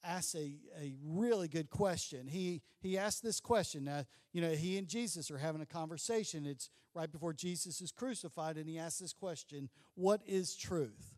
[0.03, 2.27] asks a, a really good question.
[2.27, 3.83] He, he asked this question.
[3.83, 6.45] Now, you know, he and Jesus are having a conversation.
[6.45, 11.15] It's right before Jesus is crucified, and he asks this question What is truth?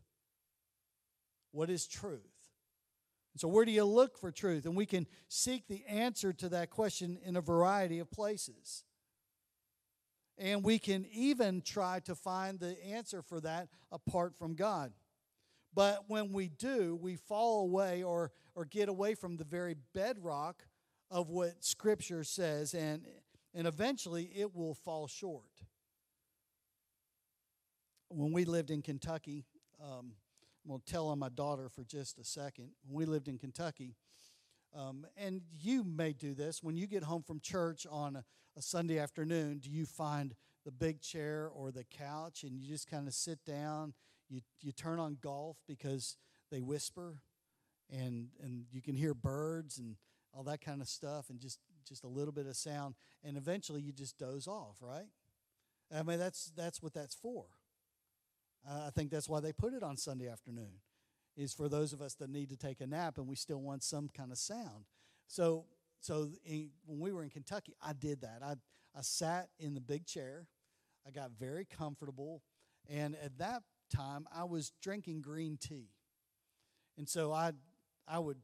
[1.52, 2.20] What is truth?
[3.36, 4.66] So, where do you look for truth?
[4.66, 8.84] And we can seek the answer to that question in a variety of places.
[10.36, 14.92] And we can even try to find the answer for that apart from God.
[15.74, 20.64] But when we do, we fall away or, or get away from the very bedrock
[21.10, 23.04] of what Scripture says, and,
[23.54, 25.44] and eventually it will fall short.
[28.08, 29.44] When we lived in Kentucky,
[29.80, 30.12] um,
[30.64, 32.70] I'm going to tell on my daughter for just a second.
[32.86, 33.94] When we lived in Kentucky,
[34.74, 38.24] um, and you may do this when you get home from church on a,
[38.56, 42.88] a Sunday afternoon, do you find the big chair or the couch and you just
[42.88, 43.94] kind of sit down?
[44.30, 46.16] You, you turn on golf because
[46.50, 47.16] they whisper
[47.90, 49.96] and, and you can hear birds and
[50.32, 52.94] all that kind of stuff and just, just a little bit of sound.
[53.24, 55.08] And eventually you just doze off, right?
[55.94, 57.46] I mean, that's, that's what that's for.
[58.68, 60.80] Uh, I think that's why they put it on Sunday afternoon,
[61.36, 63.82] is for those of us that need to take a nap and we still want
[63.82, 64.84] some kind of sound.
[65.26, 65.64] So,
[66.00, 68.40] so in, when we were in Kentucky, I did that.
[68.44, 68.52] I,
[68.96, 70.46] I sat in the big chair.
[71.06, 72.42] I got very comfortable.
[72.88, 73.62] And at that
[73.94, 75.90] time, I was drinking green tea.
[76.96, 77.52] And so I,
[78.06, 78.38] I would,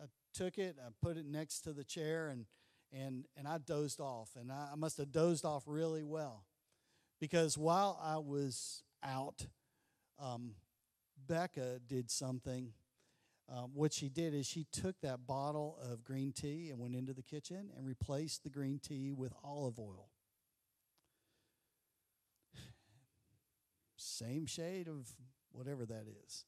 [0.00, 2.46] I took it, I put it next to the chair, and,
[2.92, 4.30] and, and I dozed off.
[4.38, 6.44] And I, I must have dozed off really well.
[7.20, 9.46] Because while I was out,
[10.18, 10.54] um,
[11.26, 12.72] Becca did something.
[13.48, 17.12] Um, what she did is she took that bottle of green tea and went into
[17.12, 20.10] the kitchen and replaced the green tea with olive oil.
[24.06, 25.08] Same shade of
[25.52, 26.44] whatever that is.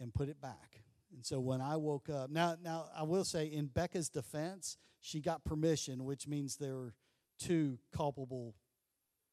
[0.00, 0.80] And put it back.
[1.14, 5.20] And so when I woke up, now, now I will say, in Becca's defense, she
[5.20, 6.94] got permission, which means there were
[7.38, 8.56] two culpable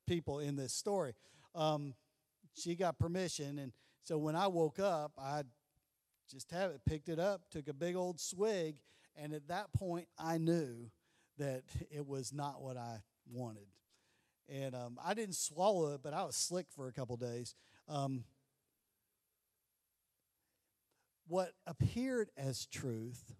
[0.07, 1.13] people in this story.
[1.55, 1.95] Um,
[2.53, 3.71] she got permission, and
[4.03, 5.43] so when I woke up, I
[6.29, 8.75] just have it, picked it up, took a big old swig,
[9.15, 10.91] and at that point, I knew
[11.37, 13.67] that it was not what I wanted.
[14.51, 17.55] And um, I didn't swallow it, but I was slick for a couple days.
[17.87, 18.25] Um,
[21.27, 23.33] what appeared as truth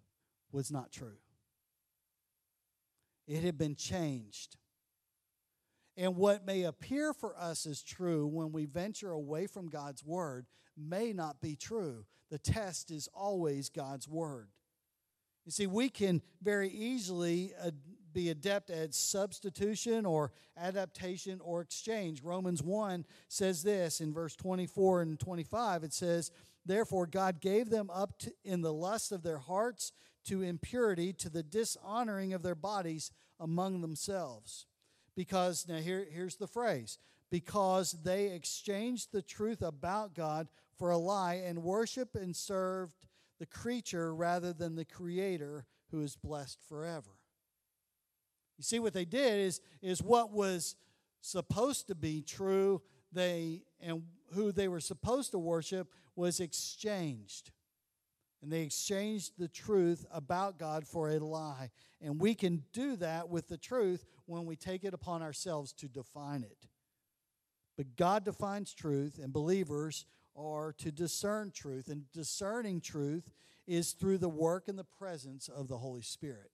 [0.52, 1.18] was not true.
[3.26, 4.56] It had been changed.
[5.98, 10.46] And what may appear for us as true when we venture away from God's word
[10.76, 12.06] may not be true.
[12.30, 14.48] The test is always God's word.
[15.44, 17.72] You see, we can very easily uh,
[18.12, 22.22] be adept at substitution or adaptation or exchange.
[22.22, 25.84] Romans 1 says this in verse 24 and 25.
[25.84, 26.30] It says,
[26.64, 29.92] Therefore, God gave them up to, in the lust of their hearts
[30.26, 33.10] to impurity, to the dishonoring of their bodies
[33.40, 34.66] among themselves
[35.14, 36.98] because now here, here's the phrase
[37.30, 43.06] because they exchanged the truth about God for a lie and worshiped and served
[43.38, 47.10] the creature rather than the creator who is blessed forever.
[48.62, 50.76] You see what they did is is what was
[51.20, 54.04] supposed to be true they and
[54.34, 57.50] who they were supposed to worship was exchanged.
[58.40, 61.72] And they exchanged the truth about God for a lie.
[62.00, 65.88] And we can do that with the truth when we take it upon ourselves to
[65.88, 66.68] define it.
[67.76, 70.06] But God defines truth, and believers
[70.36, 71.88] are to discern truth.
[71.88, 73.28] And discerning truth
[73.66, 76.52] is through the work and the presence of the Holy Spirit.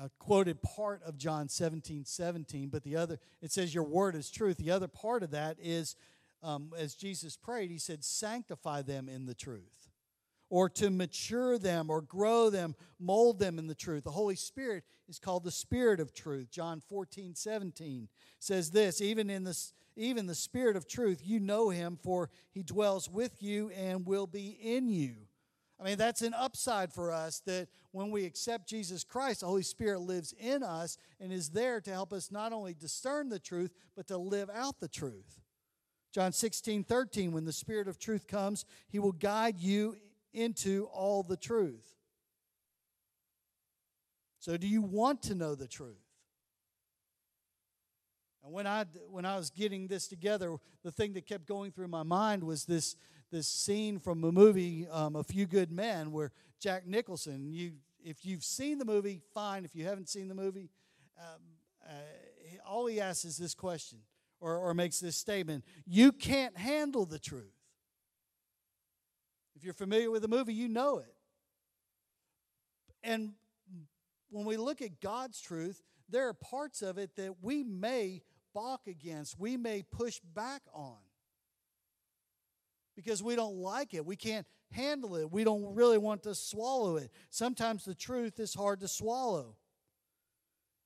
[0.00, 4.30] I quoted part of John 17, 17, but the other, it says, Your word is
[4.30, 4.56] truth.
[4.56, 5.96] The other part of that is,
[6.40, 9.90] um, as Jesus prayed, he said, Sanctify them in the truth,
[10.50, 14.04] or to mature them, or grow them, mold them in the truth.
[14.04, 16.48] The Holy Spirit is called the Spirit of truth.
[16.48, 21.70] John 14, 17 says this, even in this, even the Spirit of truth, you know
[21.70, 25.16] him, for he dwells with you and will be in you.
[25.80, 29.62] I mean, that's an upside for us that when we accept Jesus Christ, the Holy
[29.62, 33.72] Spirit lives in us and is there to help us not only discern the truth,
[33.94, 35.40] but to live out the truth.
[36.12, 39.96] John 16, 13, when the Spirit of truth comes, he will guide you
[40.32, 41.94] into all the truth.
[44.40, 45.96] So, do you want to know the truth?
[48.44, 51.88] And when I, when I was getting this together, the thing that kept going through
[51.88, 52.96] my mind was this
[53.30, 57.72] this scene from a movie, um, A Few Good Men, where Jack Nicholson, you,
[58.02, 59.64] if you've seen the movie, fine.
[59.64, 60.70] If you haven't seen the movie,
[61.18, 61.40] um,
[61.86, 63.98] uh, all he asks is this question
[64.40, 67.54] or, or makes this statement You can't handle the truth.
[69.56, 71.14] If you're familiar with the movie, you know it.
[73.02, 73.32] And
[74.30, 78.22] when we look at God's truth, there are parts of it that we may
[78.54, 80.96] balk against, we may push back on
[82.98, 84.04] because we don't like it.
[84.04, 85.30] We can't handle it.
[85.30, 87.12] We don't really want to swallow it.
[87.30, 89.54] Sometimes the truth is hard to swallow.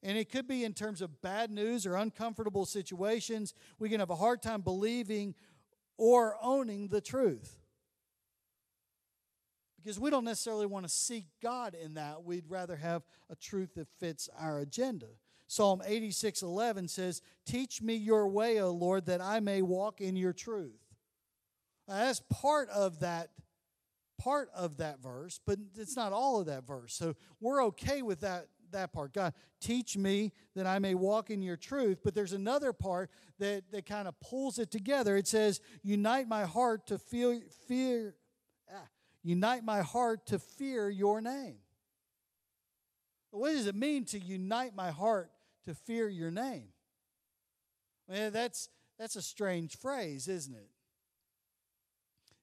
[0.02, 3.54] And it could be in terms of bad news or uncomfortable situations.
[3.78, 5.34] We can have a hard time believing
[5.96, 7.56] or owning the truth.
[9.82, 12.24] Because we don't necessarily want to seek God in that.
[12.24, 15.06] We'd rather have a truth that fits our agenda.
[15.46, 20.14] Psalm 86 11 says, Teach me your way, O Lord, that I may walk in
[20.14, 20.82] your truth.
[21.89, 23.30] That's part of that
[24.18, 26.95] part of that verse, but it's not all of that verse.
[26.95, 29.12] So we're okay with that that part.
[29.12, 31.99] God, teach me that I may walk in your truth.
[32.03, 35.16] But there's another part that, that kind of pulls it together.
[35.16, 38.14] It says, Unite my heart to feel fear.
[38.70, 38.89] Ah,
[39.22, 41.57] unite my heart to fear your name.
[43.30, 45.30] What does it mean to unite my heart
[45.64, 46.68] to fear your name?
[48.09, 48.68] Man, that's
[48.99, 50.68] that's a strange phrase, isn't it?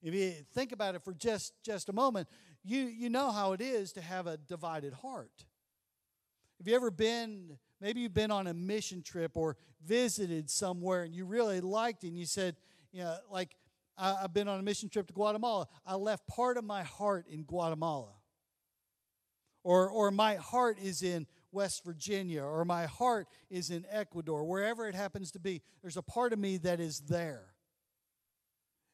[0.02, 2.28] If you think about it for just, just a moment,
[2.64, 5.46] you, you know how it is to have a divided heart.
[6.58, 11.14] Have you ever been, maybe you've been on a mission trip or visited somewhere and
[11.14, 12.56] you really liked it and you said,
[12.92, 13.56] you know, like,
[13.98, 15.68] I, I've been on a mission trip to Guatemala.
[15.86, 18.14] I left part of my heart in Guatemala.
[19.64, 24.88] Or, or my heart is in West Virginia, or my heart is in Ecuador, wherever
[24.88, 25.62] it happens to be.
[25.82, 27.44] There's a part of me that is there.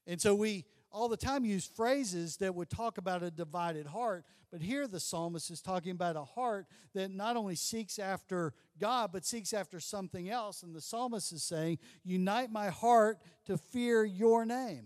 [0.07, 0.65] And so we,
[0.95, 4.99] all the time use phrases that would talk about a divided heart, but here the
[4.99, 9.81] psalmist is talking about a heart that not only seeks after God, but seeks after
[9.81, 10.63] something else.
[10.63, 14.85] And the psalmist is saying, Unite my heart to fear your name.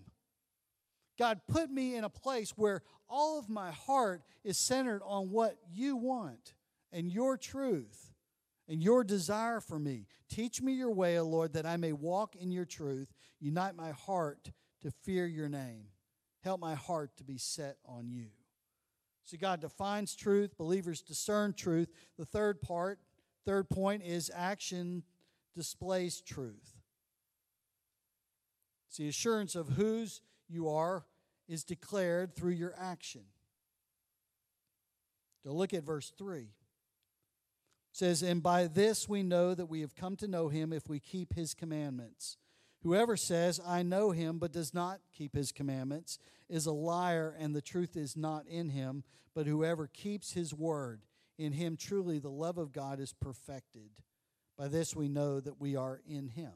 [1.19, 5.57] God, put me in a place where all of my heart is centered on what
[5.71, 6.55] you want
[6.91, 8.15] and your truth
[8.67, 10.07] and your desire for me.
[10.27, 13.13] Teach me your way, O Lord, that I may walk in your truth.
[13.39, 14.51] Unite my heart
[14.81, 15.85] to fear your name.
[16.43, 18.27] Help my heart to be set on you.
[19.25, 21.89] So God defines truth, believers discern truth.
[22.17, 22.99] The third part,
[23.45, 25.03] third point is action
[25.55, 26.77] displays truth.
[28.89, 31.05] See, assurance of whose you are
[31.47, 33.21] is declared through your action.
[35.43, 36.39] To look at verse 3.
[36.41, 36.47] It
[37.91, 40.99] says, And by this we know that we have come to know him if we
[40.99, 42.37] keep his commandments.
[42.83, 46.17] Whoever says, I know him, but does not keep his commandments,
[46.49, 49.03] is a liar, and the truth is not in him.
[49.35, 51.01] But whoever keeps his word,
[51.37, 53.89] in him truly the love of God is perfected.
[54.57, 56.51] By this we know that we are in him.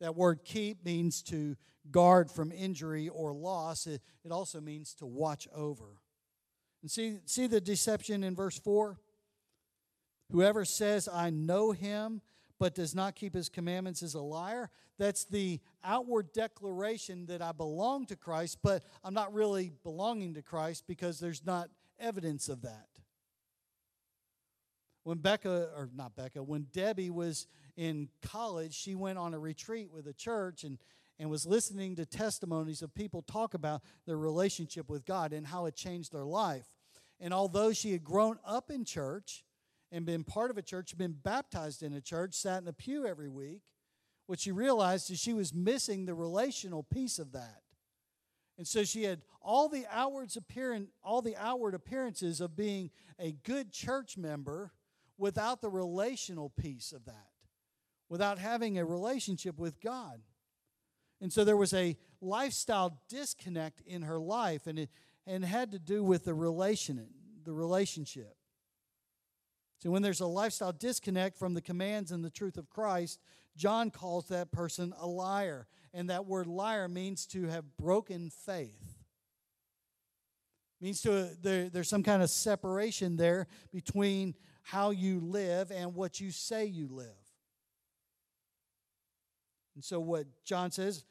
[0.00, 1.56] That word keep means to
[1.90, 6.00] guard from injury or loss, it, also means to watch over.
[6.82, 8.98] And see, see the deception in verse 4?
[10.32, 12.20] Whoever says, I know him,
[12.58, 14.70] but does not keep his commandments is a liar.
[14.98, 20.42] That's the outward declaration that I belong to Christ, but I'm not really belonging to
[20.42, 22.88] Christ because there's not evidence of that.
[25.04, 27.46] When Becca, or not Becca, when Debbie was
[27.76, 30.78] in college, she went on a retreat with a church and,
[31.18, 35.66] and was listening to testimonies of people talk about their relationship with God and how
[35.66, 36.66] it changed their life.
[37.20, 39.44] And although she had grown up in church,
[39.92, 43.06] and been part of a church, been baptized in a church, sat in a pew
[43.06, 43.62] every week,
[44.26, 47.62] what she realized is she was missing the relational piece of that.
[48.58, 53.32] And so she had all the outward appearance, all the outward appearances of being a
[53.32, 54.72] good church member
[55.18, 57.30] without the relational piece of that,
[58.08, 60.20] without having a relationship with God.
[61.20, 64.90] And so there was a lifestyle disconnect in her life, and it
[65.26, 67.08] and had to do with the relation,
[67.44, 68.36] the relationship.
[69.78, 73.20] So when there's a lifestyle disconnect from the commands and the truth of Christ,
[73.56, 75.66] John calls that person a liar.
[75.92, 78.96] And that word liar means to have broken faith.
[80.80, 86.20] Means to there, there's some kind of separation there between how you live and what
[86.20, 87.06] you say you live.
[89.74, 91.04] And so what John says,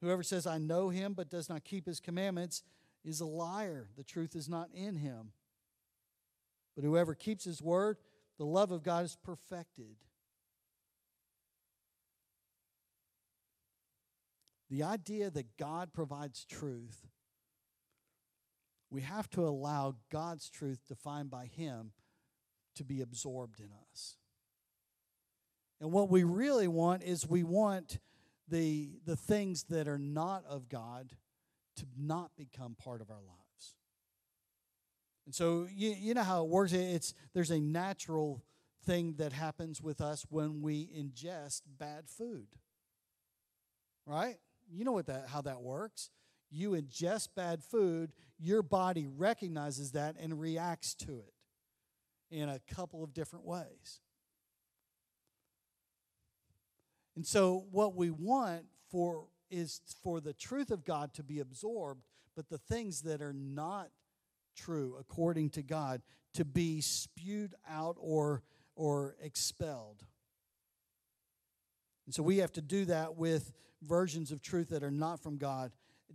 [0.00, 2.62] whoever says I know him but does not keep his commandments
[3.04, 3.88] is a liar.
[3.96, 5.32] The truth is not in him.
[6.74, 7.98] But whoever keeps his word,
[8.38, 9.96] the love of God is perfected.
[14.70, 17.06] The idea that God provides truth,
[18.90, 21.92] we have to allow God's truth defined by Him
[22.76, 24.16] to be absorbed in us.
[25.80, 27.98] And what we really want is we want
[28.48, 31.12] the, the things that are not of God
[31.76, 33.41] to not become part of our lives.
[35.26, 36.72] And so you, you know how it works.
[36.72, 38.42] It's there's a natural
[38.84, 42.48] thing that happens with us when we ingest bad food.
[44.06, 44.36] Right?
[44.70, 46.10] You know what that how that works.
[46.50, 51.32] You ingest bad food, your body recognizes that and reacts to it
[52.30, 54.00] in a couple of different ways.
[57.16, 62.02] And so what we want for is for the truth of God to be absorbed,
[62.34, 63.90] but the things that are not
[64.54, 66.02] true according to God
[66.34, 68.42] to be spewed out or,
[68.74, 70.04] or expelled.
[72.06, 75.36] And so we have to do that with versions of truth that are not from
[75.36, 75.72] God,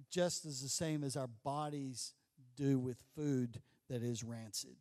[0.10, 2.14] just as the same as our bodies
[2.56, 4.76] do with food that is rancid.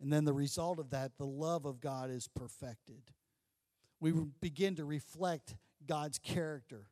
[0.00, 3.02] And then the result of that, the love of God is perfected.
[4.00, 5.54] We begin to reflect
[5.86, 6.88] God's character.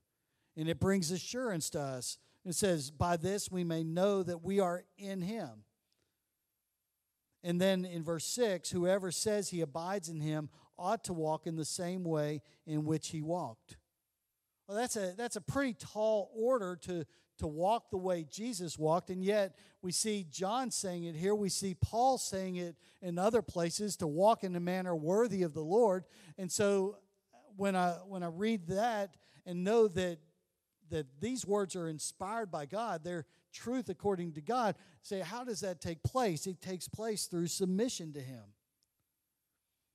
[0.56, 2.18] And it brings assurance to us.
[2.44, 5.64] It says, By this we may know that we are in Him.
[7.42, 11.56] And then in verse 6, whoever says he abides in Him ought to walk in
[11.56, 13.76] the same way in which He walked.
[14.66, 17.04] Well, that's a, that's a pretty tall order to,
[17.38, 21.34] to walk the way Jesus walked, and yet we see John saying it here.
[21.34, 25.52] We see Paul saying it in other places to walk in a manner worthy of
[25.52, 26.04] the Lord.
[26.38, 26.96] And so
[27.56, 30.18] when I when I read that and know that
[30.94, 35.60] that these words are inspired by God, they're truth according to God, say how does
[35.60, 36.46] that take place?
[36.46, 38.44] It takes place through submission to him.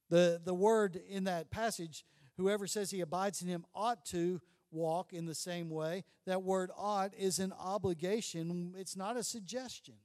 [0.10, 4.42] The the word in that passage, whoever says he abides in him ought to
[4.72, 6.04] walk in the same way.
[6.26, 9.96] That word ought is an obligation, it's not a suggestion.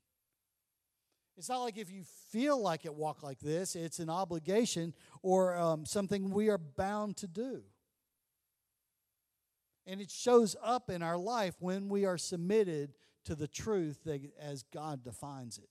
[1.36, 3.74] It's not like if you feel like it, walk like this.
[3.74, 7.64] It's an obligation or um, something we are bound to do.
[9.86, 14.20] And it shows up in our life when we are submitted to the truth that,
[14.40, 15.68] as God defines it.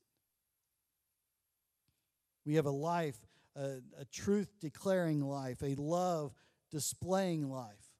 [2.46, 3.18] We have a life,
[3.56, 6.34] a, a truth declaring life, a love
[6.72, 7.92] displaying life,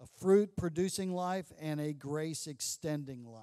[0.00, 3.42] a fruit producing life, and a grace extending life.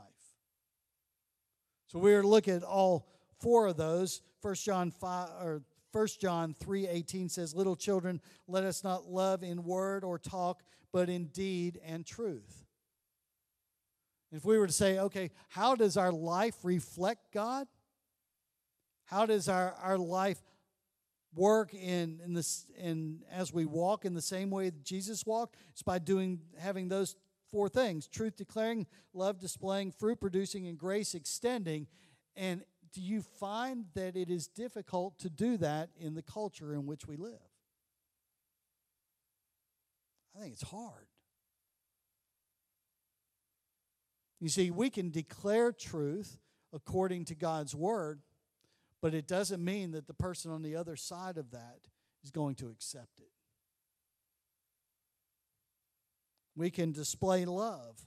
[1.87, 3.07] So we are to look at all
[3.39, 4.21] four of those.
[4.41, 9.63] First John 5 or 1 John 3:18 says, "Little children, let us not love in
[9.63, 10.63] word or talk,
[10.95, 12.65] but in deed and truth."
[14.31, 17.67] If we were to say, okay, how does our life reflect God?
[19.05, 20.41] How does our, our life
[21.33, 25.55] work in, in this in as we walk in the same way that Jesus walked?
[25.71, 27.15] It's by doing having those
[27.51, 31.87] four things truth declaring, love displaying, fruit producing, and grace extending.
[32.35, 36.85] And do you find that it is difficult to do that in the culture in
[36.85, 37.54] which we live?
[40.35, 41.07] I think it's hard.
[44.39, 46.37] You see, we can declare truth
[46.73, 48.21] according to God's word,
[49.01, 51.79] but it doesn't mean that the person on the other side of that
[52.23, 53.31] is going to accept it.
[56.55, 58.05] We can display love.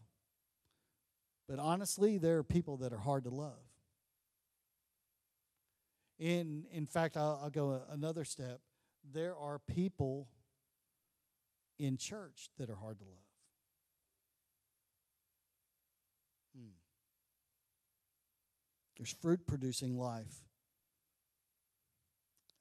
[1.48, 3.52] But honestly, there are people that are hard to love.
[6.18, 8.60] In, in fact, I'll, I'll go another step.
[9.12, 10.28] There are people
[11.78, 13.16] in church that are hard to love.
[16.56, 16.72] Hmm.
[18.96, 20.44] There's fruit producing life.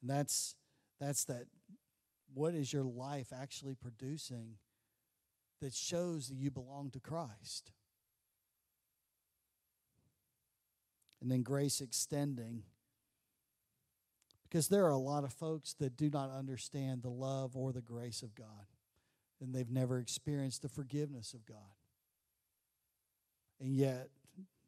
[0.00, 0.54] And that's
[1.00, 1.46] that's that
[2.34, 4.54] what is your life actually producing
[5.60, 7.72] that shows that you belong to Christ.
[11.20, 12.62] And then grace extending.
[14.44, 17.82] Because there are a lot of folks that do not understand the love or the
[17.82, 18.66] grace of God,
[19.40, 21.56] and they've never experienced the forgiveness of God.
[23.60, 24.08] And yet,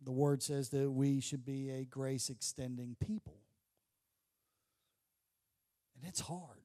[0.02, 3.36] the word says that we should be a grace extending people.
[5.94, 6.64] And it's hard.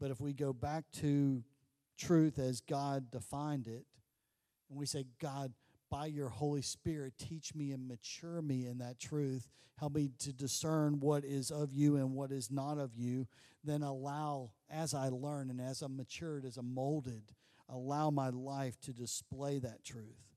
[0.00, 1.44] But if we go back to
[1.98, 3.84] truth as God defined it,
[4.68, 5.52] and we say, God,
[5.92, 9.50] by your Holy Spirit, teach me and mature me in that truth.
[9.78, 13.26] Help me to discern what is of you and what is not of you.
[13.62, 17.34] Then allow, as I learn and as I'm matured, as I'm molded,
[17.68, 20.32] allow my life to display that truth.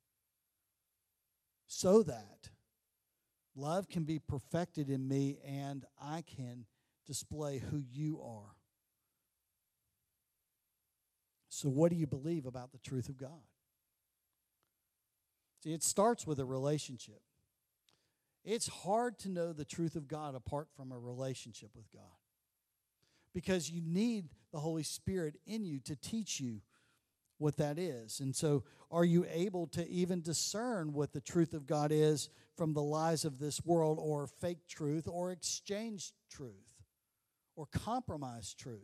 [1.68, 2.50] So that
[3.56, 6.66] love can be perfected in me and I can
[7.08, 8.58] display who you are.
[11.48, 13.55] So, what do you believe about the truth of God?
[15.66, 17.22] It starts with a relationship.
[18.44, 22.04] It's hard to know the truth of God apart from a relationship with God
[23.34, 26.62] because you need the Holy Spirit in you to teach you
[27.38, 28.20] what that is.
[28.20, 32.74] And so, are you able to even discern what the truth of God is from
[32.74, 36.54] the lies of this world, or fake truth, or exchange truth,
[37.58, 38.80] or compromise truth?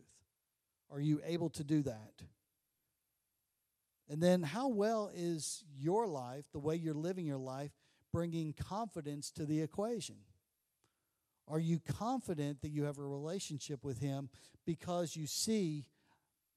[0.91, 2.23] Are you able to do that?
[4.09, 7.71] And then, how well is your life, the way you're living your life,
[8.11, 10.17] bringing confidence to the equation?
[11.47, 14.29] Are you confident that you have a relationship with Him
[14.65, 15.85] because you see,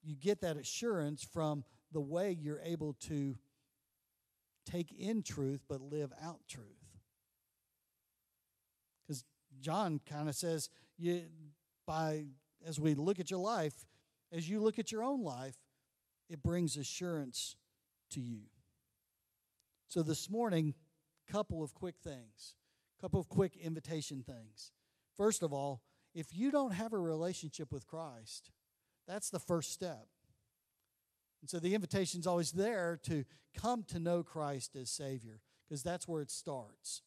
[0.03, 3.37] you get that assurance from the way you're able to
[4.67, 6.67] take in truth but live out truth?
[9.03, 9.25] Because
[9.61, 11.23] John kind of says, you,
[11.87, 12.25] by
[12.67, 13.87] as we look at your life,
[14.33, 15.55] as you look at your own life,
[16.29, 17.57] it brings assurance
[18.11, 18.43] to you.
[19.89, 20.75] So this morning,
[21.31, 22.55] couple of quick things,
[23.01, 24.73] couple of quick invitation things.
[25.17, 25.83] First of all,
[26.15, 28.51] if you don't have a relationship with Christ,
[29.07, 30.07] that's the first step.
[31.41, 35.83] And so the invitation is always there to come to know Christ as Savior, because
[35.83, 37.03] that's where it starts.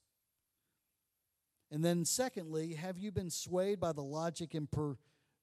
[1.72, 4.98] And then, secondly, have you been swayed by the logic and per-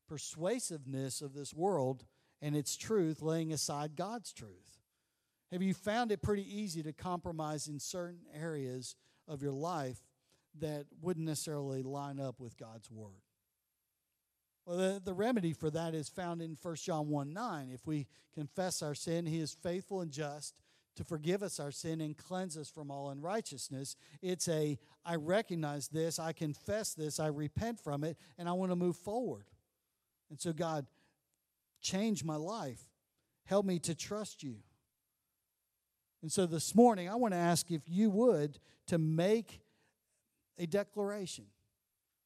[0.08, 2.04] persuasiveness of this world
[2.44, 4.78] and its truth, laying aside God's truth?
[5.50, 9.98] Have you found it pretty easy to compromise in certain areas of your life
[10.60, 13.22] that wouldn't necessarily line up with God's word?
[14.66, 17.70] Well, the, the remedy for that is found in 1 John 1 9.
[17.72, 20.60] If we confess our sin, he is faithful and just
[20.96, 23.96] to forgive us our sin and cleanse us from all unrighteousness.
[24.20, 28.70] It's a, I recognize this, I confess this, I repent from it, and I want
[28.70, 29.46] to move forward.
[30.30, 30.86] And so, God,
[31.84, 32.80] change my life.
[33.44, 34.56] Help me to trust you.
[36.22, 39.60] And so this morning, I want to ask if you would to make
[40.58, 41.44] a declaration.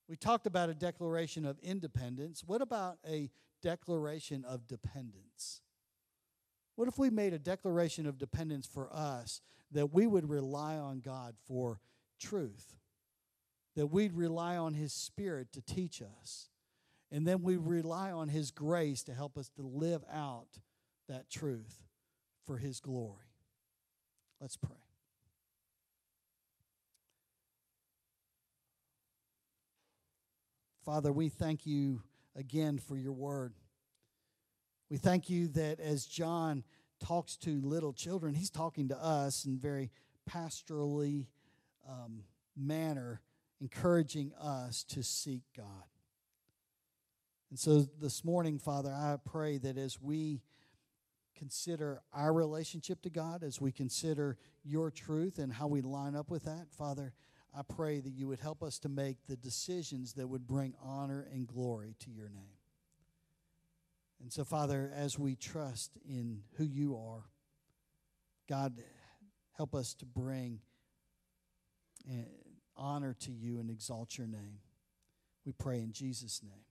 [0.09, 2.45] We talked about a declaration of independence.
[2.47, 3.29] What about a
[3.61, 5.61] declaration of dependence?
[6.77, 9.41] What if we made a declaration of dependence for us
[9.73, 11.81] that we would rely on God for
[12.21, 12.77] truth?
[13.75, 16.49] That we'd rely on His Spirit to teach us.
[17.11, 20.59] And then we rely on His grace to help us to live out
[21.09, 21.83] that truth
[22.47, 23.25] for His glory.
[24.41, 24.77] Let's pray.
[30.85, 32.03] Father, we thank you
[32.35, 33.53] again for your word.
[34.91, 36.65] We thank you that as John
[36.99, 39.91] talks to little children, he's talking to us in very
[40.31, 41.27] pastorally
[41.87, 42.23] um,
[42.57, 43.21] manner,
[43.61, 45.85] encouraging us to seek God.
[47.51, 50.43] And so this morning, Father, I pray that as we
[51.35, 56.31] consider our relationship to God, as we consider your truth and how we line up
[56.31, 57.15] with that, Father,
[57.57, 61.27] I pray that you would help us to make the decisions that would bring honor
[61.33, 62.59] and glory to your name.
[64.21, 67.25] And so, Father, as we trust in who you are,
[68.49, 68.75] God,
[69.57, 70.61] help us to bring
[72.11, 72.25] eh,
[72.77, 74.59] honor to you and exalt your name.
[75.47, 76.68] We pray in Jesus' name.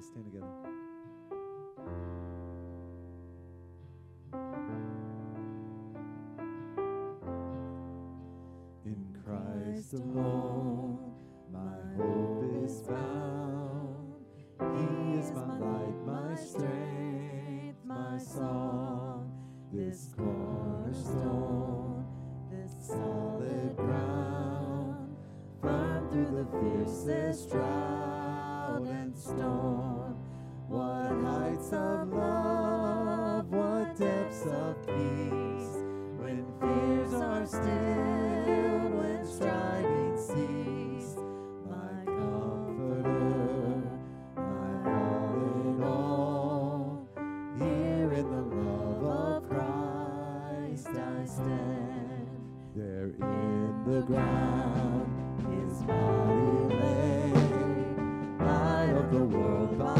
[0.00, 0.46] Let's stand together.
[8.86, 10.98] In Christ alone,
[11.52, 14.24] my hope is found.
[14.74, 19.30] He is my light, my strength, my song.
[19.70, 22.06] This cornerstone,
[22.50, 25.14] this solid ground,
[25.60, 28.19] firm through the fiercest and
[29.20, 30.16] storm.
[30.68, 35.76] What heights of love, what depths of peace
[36.16, 41.16] when fears are stilled when striving cease.
[41.68, 43.82] My comforter,
[44.36, 45.34] my all
[45.66, 47.08] in all.
[47.58, 52.28] Here in the love of Christ I stand.
[52.74, 55.08] There in the ground
[55.50, 56.69] his body
[59.10, 59.99] the world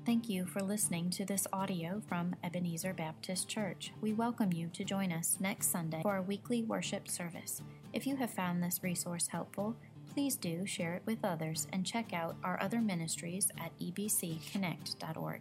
[0.04, 3.92] Thank you for listening to this audio from Ebenezer Baptist Church.
[4.02, 7.62] We welcome you to join us next Sunday for our weekly worship service.
[7.94, 9.76] If you have found this resource helpful,
[10.12, 15.40] please do share it with others and check out our other ministries at ebcconnect.org.